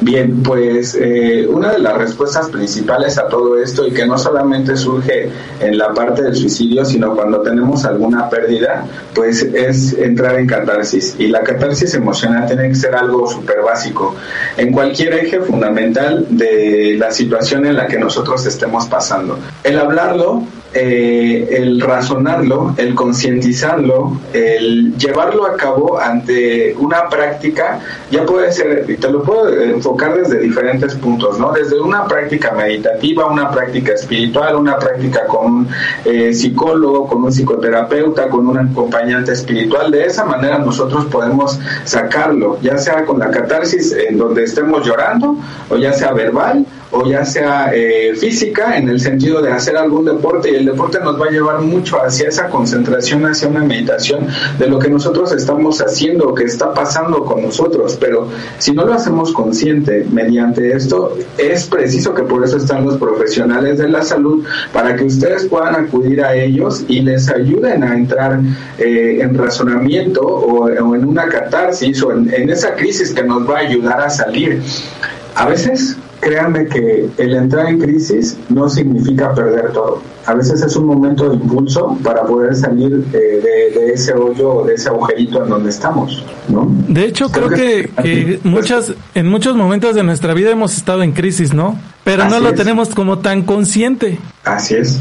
[0.00, 4.76] bien, pues eh, una de las respuestas principales a todo esto y que no solamente
[4.76, 10.46] surge en la parte del suicidio, sino cuando tenemos alguna pérdida, pues es entrar en
[10.46, 11.16] catarsis.
[11.18, 14.14] Y la catarsis emocional tiene que ser algo súper básico
[14.56, 19.38] en cualquier eje fundamental de la situación en la que nosotros estemos pasando.
[19.64, 20.42] El hablarlo
[20.74, 28.86] eh, el razonarlo, el concientizarlo, el llevarlo a cabo ante una práctica, ya puede ser,
[29.00, 31.52] te lo puedo enfocar desde diferentes puntos, ¿no?
[31.52, 35.68] Desde una práctica meditativa, una práctica espiritual, una práctica con un
[36.04, 39.90] eh, psicólogo, con un psicoterapeuta, con un acompañante espiritual.
[39.90, 45.36] De esa manera nosotros podemos sacarlo, ya sea con la catarsis en donde estemos llorando,
[45.70, 50.04] o ya sea verbal, o ya sea eh, física, en el sentido de hacer algún
[50.04, 54.26] deporte, y el deporte nos va a llevar mucho hacia esa concentración, hacia una meditación
[54.58, 58.94] de lo que nosotros estamos haciendo, que está pasando con nosotros, pero si no lo
[58.94, 64.44] hacemos consciente mediante esto, es preciso que por eso están los profesionales de la salud,
[64.72, 68.40] para que ustedes puedan acudir a ellos y les ayuden a entrar
[68.78, 73.58] eh, en razonamiento o, en una catarsis o en, en esa crisis que nos va
[73.58, 74.62] a ayudar a salir.
[75.34, 80.02] A veces créanme que el entrar en crisis no significa perder todo.
[80.26, 84.66] A veces es un momento de impulso para poder salir eh, de, ese hoyo o
[84.66, 86.70] de ese agujerito en donde estamos, ¿no?
[86.88, 91.12] De hecho, creo, que, que muchas, en muchos momentos de nuestra vida hemos estado en
[91.12, 91.80] crisis, ¿no?
[92.04, 94.18] Pero no lo tenemos como tan consciente.
[94.44, 95.00] Así es.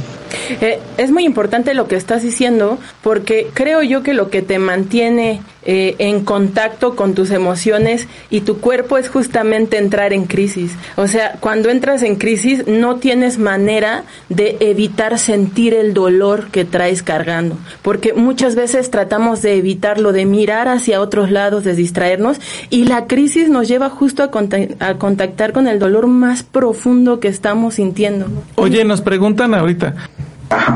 [0.61, 4.59] Eh, es muy importante lo que estás diciendo porque creo yo que lo que te
[4.59, 10.71] mantiene eh, en contacto con tus emociones y tu cuerpo es justamente entrar en crisis.
[10.95, 16.63] O sea, cuando entras en crisis no tienes manera de evitar sentir el dolor que
[16.63, 22.39] traes cargando, porque muchas veces tratamos de evitarlo, de mirar hacia otros lados, de distraernos
[22.69, 24.31] y la crisis nos lleva justo a,
[24.79, 28.27] a contactar con el dolor más profundo que estamos sintiendo.
[28.55, 29.95] Oye, nos preguntan ahorita,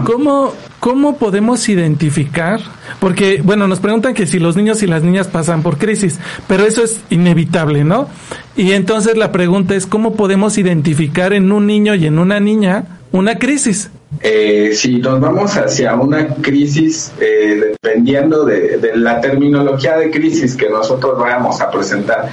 [0.06, 2.60] ¿Cómo, ¿Cómo podemos identificar?
[3.00, 6.66] Porque, bueno, nos preguntan que si los niños y las niñas pasan por crisis, pero
[6.66, 8.10] eso es inevitable, ¿no?
[8.56, 12.86] Y entonces la pregunta es, ¿cómo podemos identificar en un niño y en una niña
[13.12, 13.92] una crisis?
[14.20, 20.56] Eh, si nos vamos hacia una crisis, eh, dependiendo de, de, la terminología de crisis
[20.56, 22.30] que nosotros vayamos a presentar,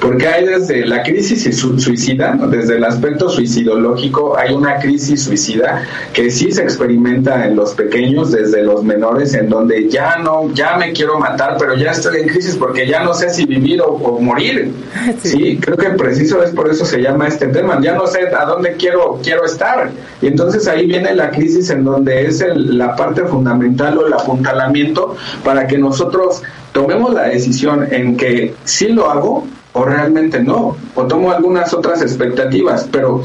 [0.00, 6.30] porque hay desde la crisis suicida, desde el aspecto suicidológico, hay una crisis suicida que
[6.30, 10.92] sí se experimenta en los pequeños, desde los menores, en donde ya no, ya me
[10.92, 14.72] quiero matar, pero ya estoy en crisis porque ya no sé si vivir o, morir.
[15.22, 15.58] Sí.
[15.60, 18.74] creo que preciso es por eso se llama este tema, ya no sé a dónde
[18.74, 19.90] quiero, quiero estar.
[20.20, 25.16] Y entonces ahí viene la crisis en donde es la parte fundamental o el apuntalamiento
[25.44, 29.46] para que nosotros tomemos la decisión en que si lo hago,
[29.76, 33.22] o realmente no, o tomo algunas otras expectativas, pero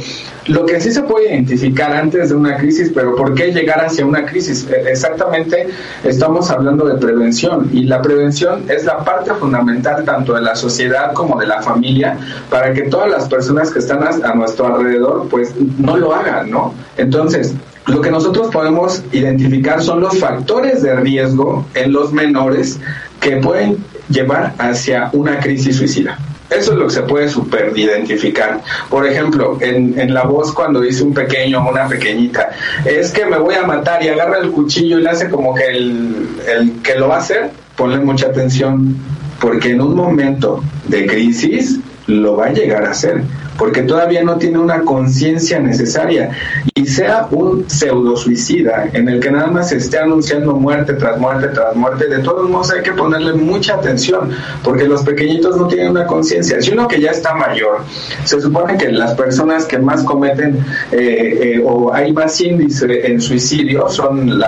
[0.47, 4.05] lo que sí se puede identificar antes de una crisis, pero ¿por qué llegar hacia
[4.05, 4.67] una crisis?
[4.69, 5.69] E, exactamente
[6.03, 11.13] estamos hablando de prevención y la prevención es la parte fundamental tanto de la sociedad
[11.13, 12.17] como de la familia
[12.49, 16.73] para que todas las personas que están a, nuestro alrededor pues no lo hagan, ¿no?
[16.97, 17.53] Entonces,
[17.87, 22.77] lo que nosotros podemos identificar son los factores de riesgo en los menores
[23.21, 23.77] que pueden
[24.09, 26.17] llevar hacia una crisis suicida.
[26.51, 28.61] Eso es lo que se puede super identificar.
[28.89, 32.49] Por ejemplo, en, en la voz cuando dice un pequeño o una pequeñita,
[32.83, 35.65] es que me voy a matar y agarra el cuchillo y le hace como que
[35.65, 38.97] el, el que lo va a hacer, ponle mucha atención,
[39.39, 43.23] porque en un momento de crisis lo va a llegar a hacer
[43.61, 46.31] porque todavía no tiene una conciencia necesaria
[46.73, 51.49] y sea un pseudo suicida en el que nada más esté anunciando muerte tras muerte
[51.49, 54.31] tras muerte, de todos modos hay que ponerle mucha atención
[54.63, 56.59] porque los pequeñitos no tienen una conciencia.
[56.59, 57.83] Si uno que ya está mayor,
[58.23, 63.21] se supone que las personas que más cometen eh, eh, o hay más índice en
[63.21, 64.39] suicidio son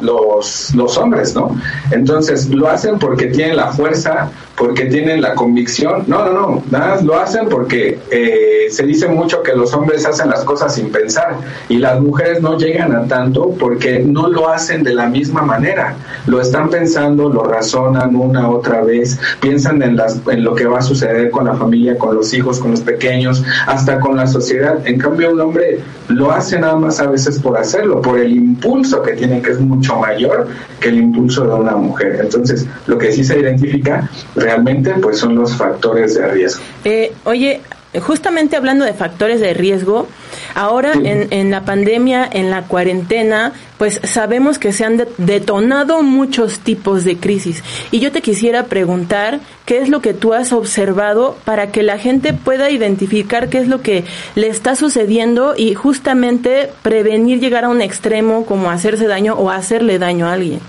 [0.00, 1.54] los, los hombres, ¿no?
[1.92, 6.02] Entonces lo hacen porque tienen la fuerza, porque tienen la convicción.
[6.08, 8.00] No, no, no, nada lo hacen porque...
[8.10, 12.40] Eh, se dice mucho que los hombres hacen las cosas sin pensar y las mujeres
[12.40, 15.94] no llegan a tanto porque no lo hacen de la misma manera.
[16.26, 20.78] Lo están pensando, lo razonan una otra vez, piensan en, las, en lo que va
[20.78, 24.86] a suceder con la familia, con los hijos, con los pequeños, hasta con la sociedad.
[24.86, 29.02] En cambio, un hombre lo hace nada más a veces por hacerlo, por el impulso
[29.02, 30.48] que tiene, que es mucho mayor
[30.80, 32.18] que el impulso de una mujer.
[32.20, 36.62] Entonces, lo que sí se identifica realmente pues son los factores de riesgo.
[36.84, 37.60] Eh, oye,
[38.00, 40.08] justamente hablando de factores de riesgo,
[40.54, 46.58] ahora en, en, la pandemia, en la cuarentena, pues sabemos que se han detonado muchos
[46.58, 47.62] tipos de crisis.
[47.90, 51.98] Y yo te quisiera preguntar qué es lo que tú has observado para que la
[51.98, 57.68] gente pueda identificar qué es lo que le está sucediendo y justamente prevenir llegar a
[57.68, 60.60] un extremo como hacerse daño o hacerle daño a alguien.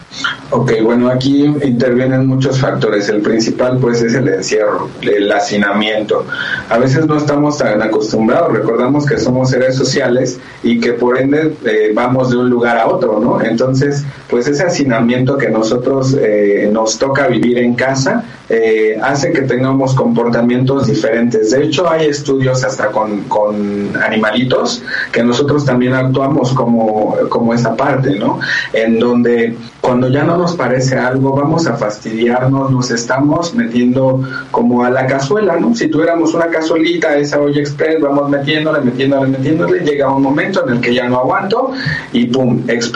[0.51, 3.09] Ok, bueno, aquí intervienen muchos factores.
[3.09, 6.25] El principal pues es el encierro, el hacinamiento.
[6.69, 11.55] A veces no estamos tan acostumbrados, recordamos que somos seres sociales y que por ende
[11.65, 12.98] eh, vamos de un lugar a otro
[13.43, 19.41] Entonces, pues ese hacinamiento que nosotros eh, nos toca vivir en casa eh, hace que
[19.41, 21.51] tengamos comportamientos diferentes.
[21.51, 24.81] De hecho, hay estudios hasta con, con animalitos
[25.11, 28.39] que nosotros también actuamos como, como esa parte, ¿no?
[28.73, 34.83] En donde cuando ya no nos parece algo, vamos a fastidiarnos, nos estamos metiendo como
[34.83, 35.75] a la cazuela, ¿no?
[35.75, 40.73] Si tuviéramos una cazuelita esa olla express, vamos metiéndole, metiéndole, metiéndole, llega un momento en
[40.73, 41.71] el que ya no aguanto
[42.13, 42.88] y pum, explota.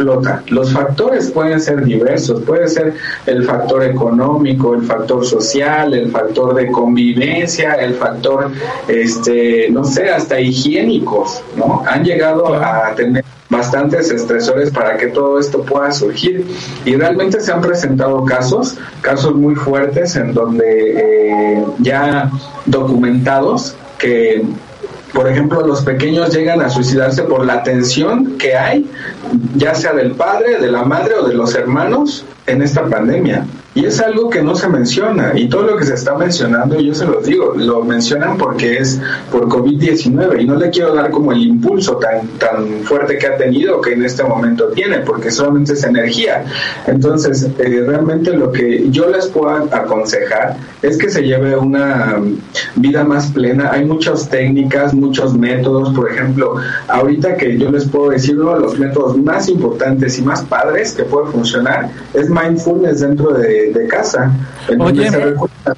[0.47, 2.93] Los factores pueden ser diversos, puede ser
[3.25, 8.51] el factor económico, el factor social, el factor de convivencia, el factor,
[8.88, 11.84] este, no sé, hasta higiénicos, ¿no?
[11.86, 16.45] Han llegado a tener bastantes estresores para que todo esto pueda surgir.
[16.86, 22.32] Y realmente se han presentado casos, casos muy fuertes en donde eh, ya
[22.65, 24.44] documentados que
[25.13, 28.89] por ejemplo, los pequeños llegan a suicidarse por la tensión que hay,
[29.55, 33.45] ya sea del padre, de la madre o de los hermanos en esta pandemia.
[33.76, 35.32] Y es algo que no se menciona.
[35.36, 39.02] Y todo lo que se está mencionando, yo se los digo, lo mencionan porque es
[39.32, 40.42] por COVID-19.
[40.42, 43.94] Y no le quiero dar como el impulso tan, tan fuerte que ha tenido que
[43.94, 46.46] en este momento tiene, porque solamente es energía.
[46.86, 52.21] Entonces, eh, realmente lo que yo les puedo aconsejar es que se lleve una
[52.76, 53.71] vida más plena.
[53.71, 55.94] Hay muchas técnicas, muchos métodos.
[55.96, 56.58] Por ejemplo,
[56.90, 60.94] ahorita que yo les puedo decir uno de los métodos más importantes y más padres
[60.94, 64.31] que puede funcionar es mindfulness dentro de de, casa.
[64.67, 65.09] En Oye,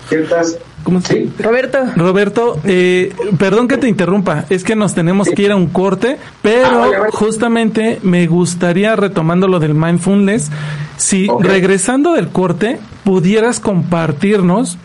[0.07, 1.79] ciertas ¿Cómo se Roberto.
[1.95, 6.17] Roberto, eh, perdón que te interrumpa, es que nos tenemos que ir a un corte,
[6.43, 10.51] pero Ah, justamente me gustaría, retomando lo del mindfulness,
[10.97, 14.77] si regresando del corte pudieras compartirnos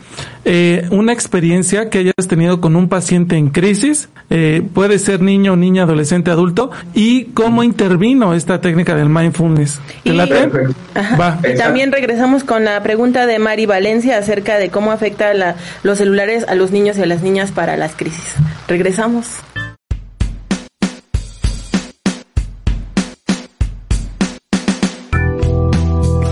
[0.44, 5.56] eh, una experiencia que hayas tenido con un paciente en crisis, eh, puede ser niño,
[5.56, 9.80] niña, adolescente, adulto, y cómo intervino esta técnica del mindfulness.
[10.04, 10.50] ¿Te Y- late?
[10.94, 11.16] Ajá.
[11.16, 11.38] Va.
[11.56, 16.44] También regresamos con la pregunta de Mari Valencia acerca de cómo afecta la- los celulares
[16.48, 18.34] a los niños y a las niñas para las crisis.
[18.68, 19.26] Regresamos.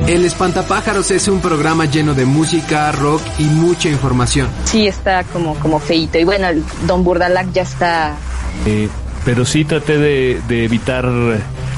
[0.09, 4.49] El Espantapájaros es un programa lleno de música, rock y mucha información.
[4.65, 6.19] Sí, está como, como feito.
[6.19, 6.49] Y bueno,
[6.87, 8.17] Don Burdalac ya está
[8.65, 8.89] Eh,
[9.27, 11.05] pero sí traté de, de evitar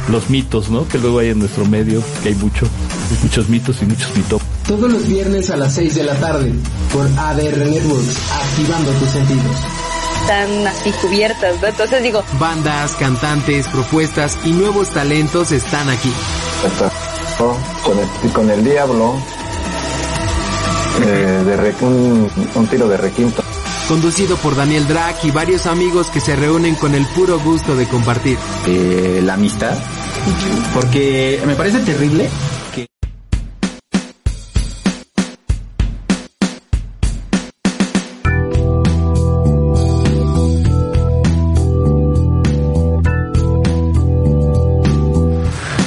[0.08, 0.86] los mitos, ¿no?
[0.86, 2.66] Que luego hay en nuestro medio, que hay mucho,
[3.24, 4.40] muchos mitos y muchos mitos.
[4.68, 6.52] Todos los viernes a las 6 de la tarde
[6.92, 9.56] por ADR Networks, activando tus sentidos.
[10.28, 11.66] tan así cubiertas, ¿no?
[11.66, 16.12] Entonces digo, Bandas, cantantes, propuestas y nuevos talentos están aquí.
[17.84, 19.14] Con el, con el diablo
[21.02, 23.42] eh, de re- un, un tiro de requinto.
[23.88, 27.86] Conducido por Daniel Drac y varios amigos que se reúnen con el puro gusto de
[27.88, 28.38] compartir.
[28.66, 29.76] eh, la amistad.
[30.74, 32.28] Porque me parece terrible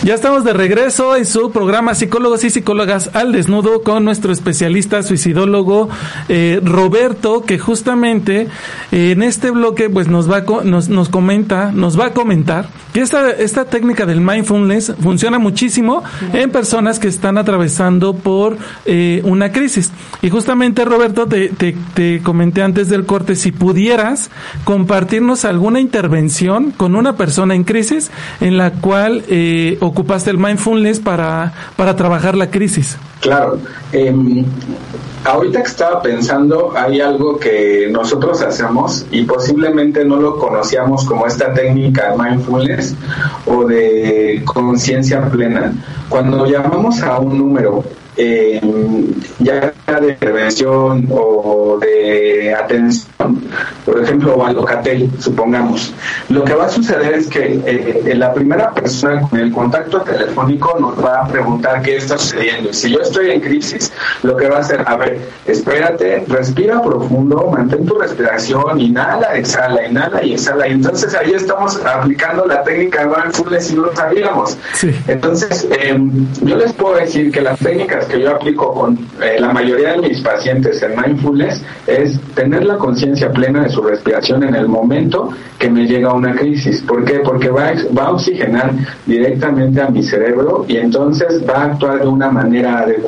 [0.04, 5.02] Ya estamos de regreso en su programa Psicólogos y Psicólogas al Desnudo con nuestro especialista
[5.02, 5.88] suicidólogo
[6.28, 8.50] eh, Roberto, que justamente
[8.92, 12.68] eh, en este bloque pues nos va a nos, nos comenta, nos va a comentar
[12.92, 19.22] que esta, esta técnica del mindfulness funciona muchísimo en personas que están atravesando por eh,
[19.24, 19.90] una crisis.
[20.22, 24.30] Y justamente Roberto te, te, te comenté antes del corte si pudieras
[24.66, 31.00] compartirnos alguna intervención con una persona en crisis en la cual eh, ocupaste el mindfulness
[31.00, 32.98] para, para trabajar la crisis.
[33.24, 33.58] Claro.
[33.94, 34.44] em,
[35.24, 41.26] ahorita que estaba pensando, hay algo que nosotros hacemos y posiblemente no lo conocíamos como
[41.26, 42.96] esta técnica mindfulness
[43.46, 45.74] o de conciencia plena.
[46.10, 47.84] Cuando llamamos a un número,
[48.18, 49.06] em,
[49.40, 53.08] ya de prevención o de atención,
[53.86, 55.94] por ejemplo, o al locatel, supongamos,
[56.30, 60.78] lo que va a suceder es que eh, la primera persona con el contacto telefónico
[60.80, 62.74] nos va a preguntar qué está sucediendo.
[62.74, 63.92] Si yo en crisis,
[64.24, 69.86] lo que va a hacer, a ver, espérate, respira profundo, mantén tu respiración, inhala, exhala,
[69.88, 70.68] inhala y exhala.
[70.68, 74.58] Y entonces ahí estamos aplicando la técnica de mindfulness y no lo sabíamos.
[75.08, 75.98] Entonces, eh,
[76.42, 79.98] yo les puedo decir que las técnicas que yo aplico con eh, la mayoría de
[80.10, 85.30] mis pacientes en mindfulness es tener la conciencia plena de su respiración en el momento
[85.60, 86.82] que me llega una crisis.
[86.82, 87.20] ¿Por qué?
[87.20, 88.72] Porque va, a- va a oxigenar
[89.06, 93.03] directamente a mi cerebro y entonces va a actuar de una manera adecuada.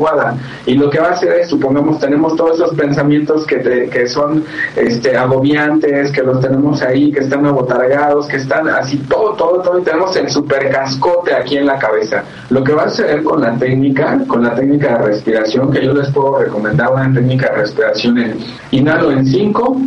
[0.65, 4.07] Y lo que va a hacer es, supongamos, tenemos todos esos pensamientos que, te- que
[4.07, 4.43] son
[4.75, 9.79] este, agobiantes, que los tenemos ahí, que están abotargados, que están así, todo, todo, todo,
[9.79, 12.23] y tenemos el super cascote aquí en la cabeza.
[12.49, 15.93] Lo que va a hacer con la técnica, con la técnica de respiración, que yo
[15.93, 18.37] les puedo recomendar una técnica de respiración en
[18.71, 19.77] inhalo en 5,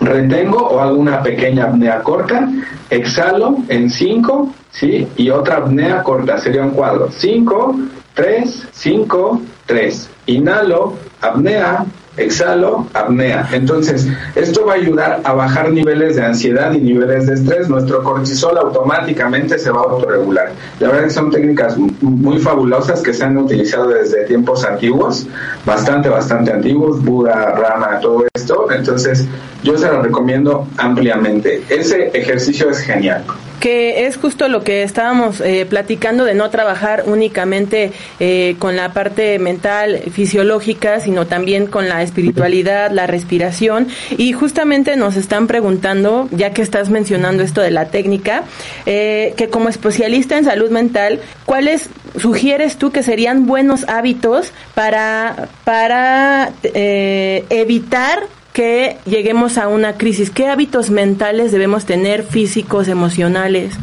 [0.00, 2.48] retengo o hago una pequeña apnea corta,
[2.90, 5.06] exhalo en 5, ¿sí?
[5.16, 7.08] Y otra apnea corta, sería un cuadro.
[7.10, 7.76] 5,
[8.14, 10.10] 3, 5, 3.
[10.26, 11.84] Inhalo, apnea,
[12.16, 13.48] exhalo, apnea.
[13.52, 17.68] Entonces, esto va a ayudar a bajar niveles de ansiedad y niveles de estrés.
[17.68, 20.52] Nuestro cortisol automáticamente se va a autorregular.
[20.80, 25.26] La verdad que son técnicas muy fabulosas que se han utilizado desde tiempos antiguos,
[25.66, 28.70] bastante, bastante antiguos, Buda, Rama, todo esto.
[28.70, 29.26] Entonces,
[29.62, 31.64] yo se lo recomiendo ampliamente.
[31.68, 33.24] Ese ejercicio es genial
[33.64, 38.92] que es justo lo que estábamos eh, platicando de no trabajar únicamente eh, con la
[38.92, 43.88] parte mental, fisiológica, sino también con la espiritualidad, la respiración.
[44.18, 48.42] Y justamente nos están preguntando, ya que estás mencionando esto de la técnica,
[48.84, 51.88] eh, que como especialista en salud mental, ¿cuáles
[52.18, 60.30] sugieres tú que serían buenos hábitos para, para evitar que lleguemos a una crisis?
[60.30, 63.74] ¿Qué hábitos mentales debemos tener, físicos, emocionales?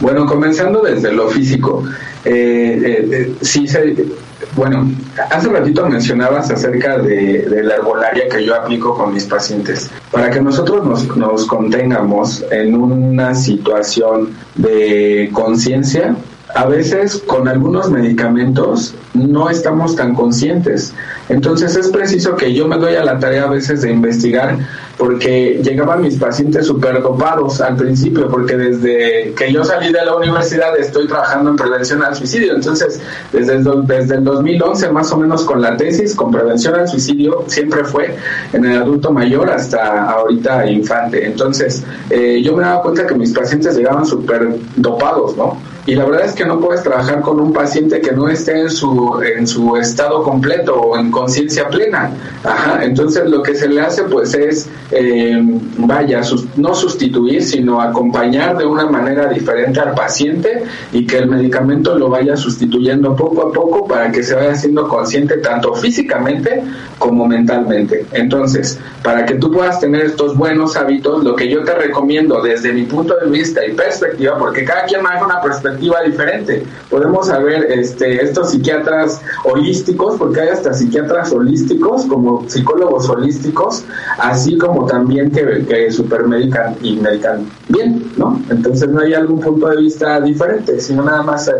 [0.00, 1.84] Bueno, comenzando desde lo físico,
[2.24, 3.66] eh, eh, eh sí
[4.56, 4.90] bueno,
[5.30, 9.90] hace ratito mencionabas acerca de, la herbolaria que yo aplico con mis pacientes.
[10.10, 16.16] Para que nosotros nos, nos contengamos en una situación de conciencia,
[16.54, 20.94] a veces con algunos medicamentos no estamos tan conscientes.
[21.28, 24.58] Entonces es preciso que yo me doy a la tarea a veces de investigar
[24.96, 30.14] porque llegaban mis pacientes súper dopados al principio, porque desde que yo salí de la
[30.14, 32.54] universidad estoy trabajando en prevención al suicidio.
[32.54, 33.00] Entonces,
[33.32, 37.44] desde el, desde el 2011 más o menos con la tesis, con prevención al suicidio,
[37.48, 38.14] siempre fue
[38.52, 41.26] en el adulto mayor hasta ahorita infante.
[41.26, 45.73] Entonces, eh, yo me daba cuenta que mis pacientes llegaban súper dopados, ¿no?
[45.86, 48.70] Y la verdad es que no puedes trabajar con un paciente que no esté en
[48.70, 52.10] su, en su estado completo o en conciencia plena.
[52.42, 55.38] Ajá, entonces lo que se le hace pues es, eh,
[55.76, 56.22] vaya,
[56.56, 62.08] no sustituir, sino acompañar de una manera diferente al paciente y que el medicamento lo
[62.08, 66.62] vaya sustituyendo poco a poco para que se vaya haciendo consciente tanto físicamente
[66.98, 68.06] como mentalmente.
[68.12, 72.72] Entonces, para que tú puedas tener estos buenos hábitos, lo que yo te recomiendo desde
[72.72, 76.64] mi punto de vista y perspectiva, porque cada quien maneja una perspectiva, diferente.
[76.90, 83.84] Podemos saber este, estos psiquiatras holísticos, porque hay hasta psiquiatras holísticos, como psicólogos holísticos,
[84.18, 88.40] así como también que, que supermedican y medican bien, ¿no?
[88.50, 91.52] Entonces no hay algún punto de vista diferente, sino nada más eh,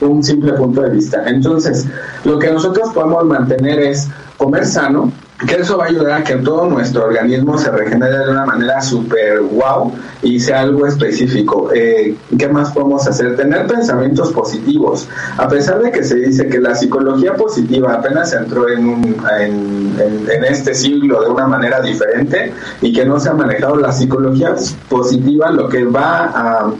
[0.00, 1.24] un simple punto de vista.
[1.26, 1.86] Entonces,
[2.24, 5.12] lo que nosotros podemos mantener es comer sano,
[5.46, 8.80] que eso va a ayudar a que todo nuestro organismo se regenere de una manera
[8.82, 11.70] súper wow y sea algo específico.
[11.72, 13.36] Eh, ¿Qué más podemos hacer?
[13.36, 15.08] Tener pensamientos positivos.
[15.38, 19.96] A pesar de que se dice que la psicología positiva apenas entró en, un, en,
[19.98, 24.54] en, este siglo de una manera diferente y que no se ha manejado la psicología
[24.88, 26.72] positiva, lo que va a,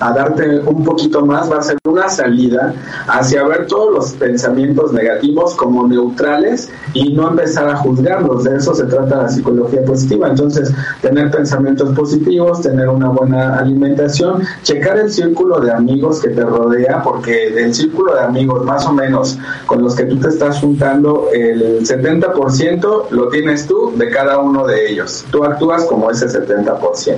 [0.00, 2.72] a darte un poquito más va a ser una salida
[3.08, 8.74] hacia ver todos los pensamientos negativos como neutrales y no empezar a juzgar de eso
[8.74, 10.28] se trata la psicología positiva.
[10.28, 16.42] Entonces, tener pensamientos positivos, tener una buena alimentación, checar el círculo de amigos que te
[16.42, 20.60] rodea, porque del círculo de amigos más o menos con los que tú te estás
[20.60, 25.24] juntando, el 70% lo tienes tú de cada uno de ellos.
[25.30, 27.16] Tú actúas como ese 70%.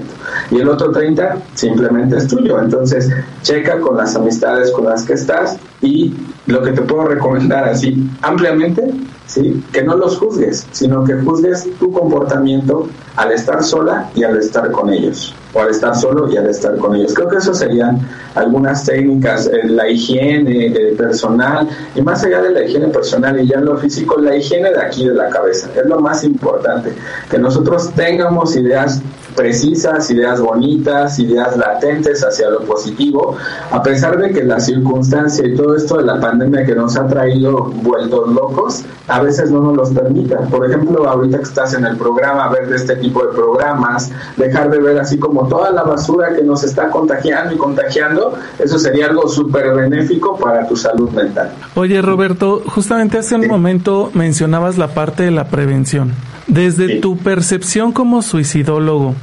[0.50, 2.60] Y el otro 30% simplemente es tuyo.
[2.60, 3.10] Entonces,
[3.42, 6.14] checa con las amistades con las que estás y
[6.46, 8.90] lo que te puedo recomendar así ampliamente
[9.28, 9.62] ¿sí?
[9.72, 14.70] Que no los juzgues, sino que juzgues tu comportamiento al estar sola y al estar
[14.72, 17.14] con ellos, o al estar solo y al estar con ellos.
[17.14, 18.00] Creo que eso serían
[18.34, 23.46] algunas técnicas, eh, la higiene eh, personal, y más allá de la higiene personal y
[23.46, 26.92] ya en lo físico, la higiene de aquí de la cabeza, es lo más importante,
[27.30, 29.00] que nosotros tengamos ideas
[29.38, 33.36] precisas, ideas bonitas, ideas latentes hacia lo positivo,
[33.70, 37.06] a pesar de que la circunstancia y todo esto de la pandemia que nos ha
[37.06, 40.40] traído vueltos locos, a veces no nos los permita.
[40.50, 44.70] Por ejemplo, ahorita que estás en el programa, ver de este tipo de programas, dejar
[44.70, 49.06] de ver así como toda la basura que nos está contagiando y contagiando, eso sería
[49.06, 51.52] algo súper benéfico para tu salud mental.
[51.76, 56.12] Oye, Roberto, justamente hace un momento mencionabas la parte de la prevención.
[56.48, 59.14] Desde tu percepción como suicidólogo,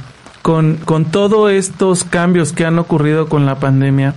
[0.42, 4.14] con, con todos estos cambios que han ocurrido con la pandemia,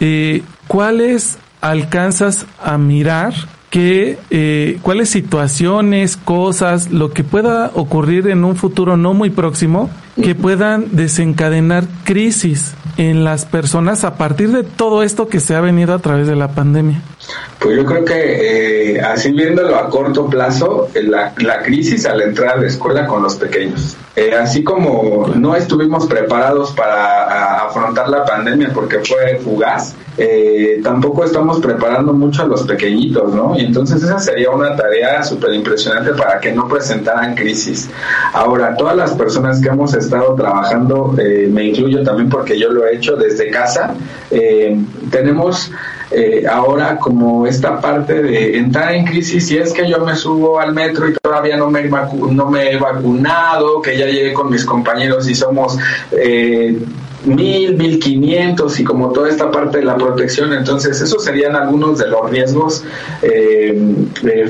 [0.00, 3.34] eh, ¿cuáles alcanzas a mirar
[3.70, 9.90] que eh, cuáles situaciones, cosas, lo que pueda ocurrir en un futuro no muy próximo,
[10.22, 15.60] que puedan desencadenar crisis en las personas a partir de todo esto que se ha
[15.60, 17.02] venido a través de la pandemia.
[17.58, 22.56] Pues yo creo que eh, así viéndolo a corto plazo, la, la, crisis al entrar
[22.56, 23.96] a la escuela con los pequeños.
[24.14, 31.24] Eh, así como no estuvimos preparados para afrontar la pandemia porque fue fugaz, eh, tampoco
[31.24, 33.54] estamos preparando mucho a los pequeñitos, ¿no?
[33.58, 37.90] Y entonces esa sería una tarea súper impresionante para que no presentaran crisis.
[38.32, 42.86] Ahora, todas las personas que hemos estado trabajando, eh, me incluyo también porque yo lo
[42.86, 43.94] he hecho desde casa,
[44.30, 44.76] eh,
[45.10, 45.70] tenemos
[46.10, 50.60] eh, ahora como esta parte de entrar en crisis si es que yo me subo
[50.60, 51.88] al metro y todavía no me,
[52.30, 55.76] no me he vacunado, que ya llegué con mis compañeros y somos
[56.12, 56.78] eh,
[57.24, 61.98] mil, mil quinientos y como toda esta parte de la protección, entonces esos serían algunos
[61.98, 62.84] de los riesgos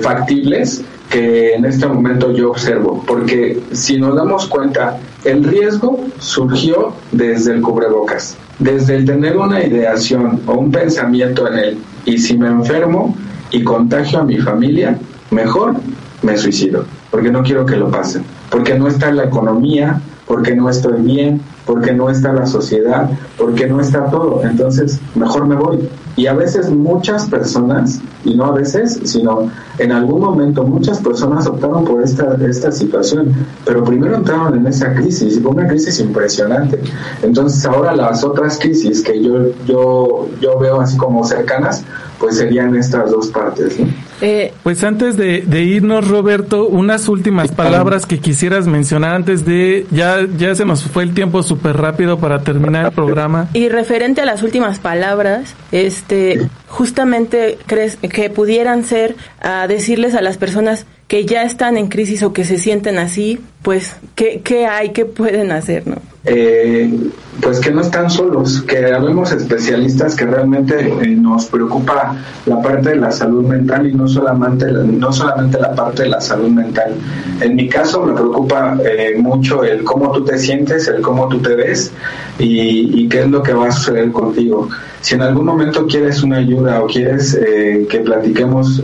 [0.03, 6.93] factibles que en este momento yo observo, porque si nos damos cuenta, el riesgo surgió
[7.13, 12.37] desde el cubrebocas, desde el tener una ideación o un pensamiento en él, y si
[12.37, 13.17] me enfermo
[13.51, 14.99] y contagio a mi familia,
[15.31, 15.77] mejor
[16.23, 20.69] me suicido, porque no quiero que lo pasen, porque no está la economía, porque no
[20.69, 24.43] estoy bien, porque no está la sociedad, porque no está todo.
[24.45, 25.89] Entonces, mejor me voy.
[26.15, 31.47] Y a veces muchas personas, y no a veces, sino en algún momento muchas personas
[31.47, 33.35] optaron por esta, esta situación,
[33.67, 36.81] pero primero entraron en esa crisis, una crisis impresionante.
[37.23, 41.85] Entonces ahora las otras crisis que yo, yo, yo veo así como cercanas,
[42.19, 43.79] pues serían estas dos partes.
[43.79, 43.87] ¿no?
[44.21, 49.87] Eh, pues antes de, de, irnos, Roberto, unas últimas palabras que quisieras mencionar antes de
[49.91, 53.49] ya ya se nos fue el tiempo súper rápido para terminar el programa.
[53.53, 60.23] Y referente a las últimas palabras, este, justamente crees que pudieran ser a decirles a
[60.23, 64.67] las personas que ya están en crisis o que se sienten así, pues, ¿qué, qué
[64.67, 64.91] hay?
[64.91, 65.87] ¿Qué pueden hacer?
[65.87, 65.97] ¿no?
[66.27, 67.11] Eh,
[67.41, 72.17] pues que no están solos, que habemos especialistas que realmente eh, nos preocupa
[72.47, 76.09] la parte de la salud mental y no solamente la, no solamente la parte de
[76.09, 76.95] la salud mental.
[77.41, 81.39] En mi caso me preocupa eh, mucho el cómo tú te sientes, el cómo tú
[81.39, 81.93] te ves
[82.39, 84.69] y, y, qué es lo que va a suceder contigo.
[85.07, 88.83] Si en algún momento quieres una ayuda o quieres eh, que platiquemos,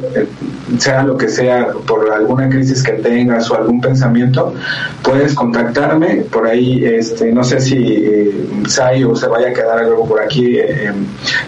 [0.79, 4.55] sea lo que sea, por alguna crisis que tengas o algún pensamiento,
[5.03, 6.19] puedes contactarme.
[6.31, 10.21] Por ahí, este, no sé si eh, Sai o se vaya a quedar algo por
[10.21, 10.93] aquí, eh,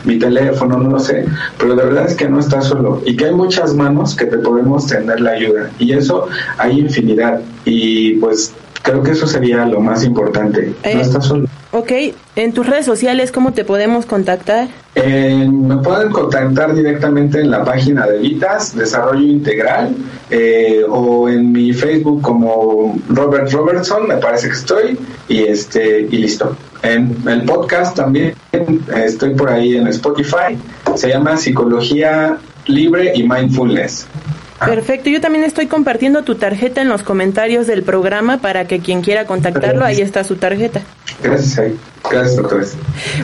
[0.02, 1.24] mi teléfono, no lo sé,
[1.56, 3.00] pero la verdad es que no estás solo.
[3.06, 5.70] Y que hay muchas manos que te podemos tender la ayuda.
[5.78, 6.26] Y eso
[6.58, 7.42] hay infinidad.
[7.64, 8.52] Y pues
[8.82, 11.46] creo que eso sería lo más importante, no estás solo.
[11.76, 11.90] Ok,
[12.36, 14.68] en tus redes sociales, ¿cómo te podemos contactar?
[14.94, 19.92] Eh, me pueden contactar directamente en la página de Vitas, Desarrollo Integral,
[20.30, 24.98] eh, o en mi Facebook como Robert Robertson, me parece que estoy,
[25.28, 26.56] y este y listo.
[26.84, 28.34] En el podcast también
[28.94, 30.56] estoy por ahí en Spotify,
[30.94, 34.06] se llama Psicología Libre y Mindfulness.
[34.64, 39.02] Perfecto, yo también estoy compartiendo tu tarjeta en los comentarios del programa para que quien
[39.02, 40.82] quiera contactarlo, ahí está su tarjeta.
[41.22, 42.76] Gracias, gracias doctores.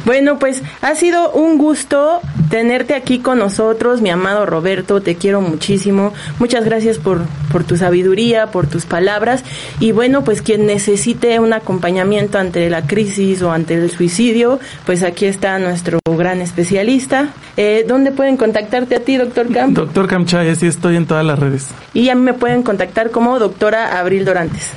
[0.05, 2.20] Bueno, pues ha sido un gusto
[2.51, 6.12] tenerte aquí con nosotros, mi amado Roberto, te quiero muchísimo.
[6.38, 7.20] Muchas gracias por,
[7.53, 9.45] por tu sabiduría, por tus palabras.
[9.78, 15.03] Y bueno, pues quien necesite un acompañamiento ante la crisis o ante el suicidio, pues
[15.03, 17.28] aquí está nuestro gran especialista.
[17.57, 19.76] Eh, ¿Dónde pueden contactarte a ti, doctor Camp?
[19.76, 21.68] Doctor Camchay, así estoy en todas las redes.
[21.95, 24.70] Y a mí me pueden contactar como doctora Abril Dorantes.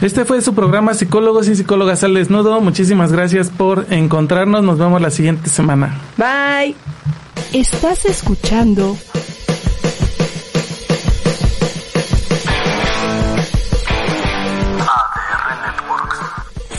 [0.00, 2.60] Este fue su programa Psicólogos y Psicólogas al Desnudo.
[2.60, 4.62] Muchísimas gracias por encontrarnos.
[4.62, 6.00] Nos vemos la siguiente semana.
[6.16, 6.76] Bye.
[7.52, 8.96] Estás escuchando
[14.78, 16.18] ADR Networks.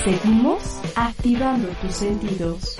[0.05, 2.79] Seguimos activando tus sentidos.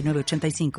[0.01, 0.71] 906985.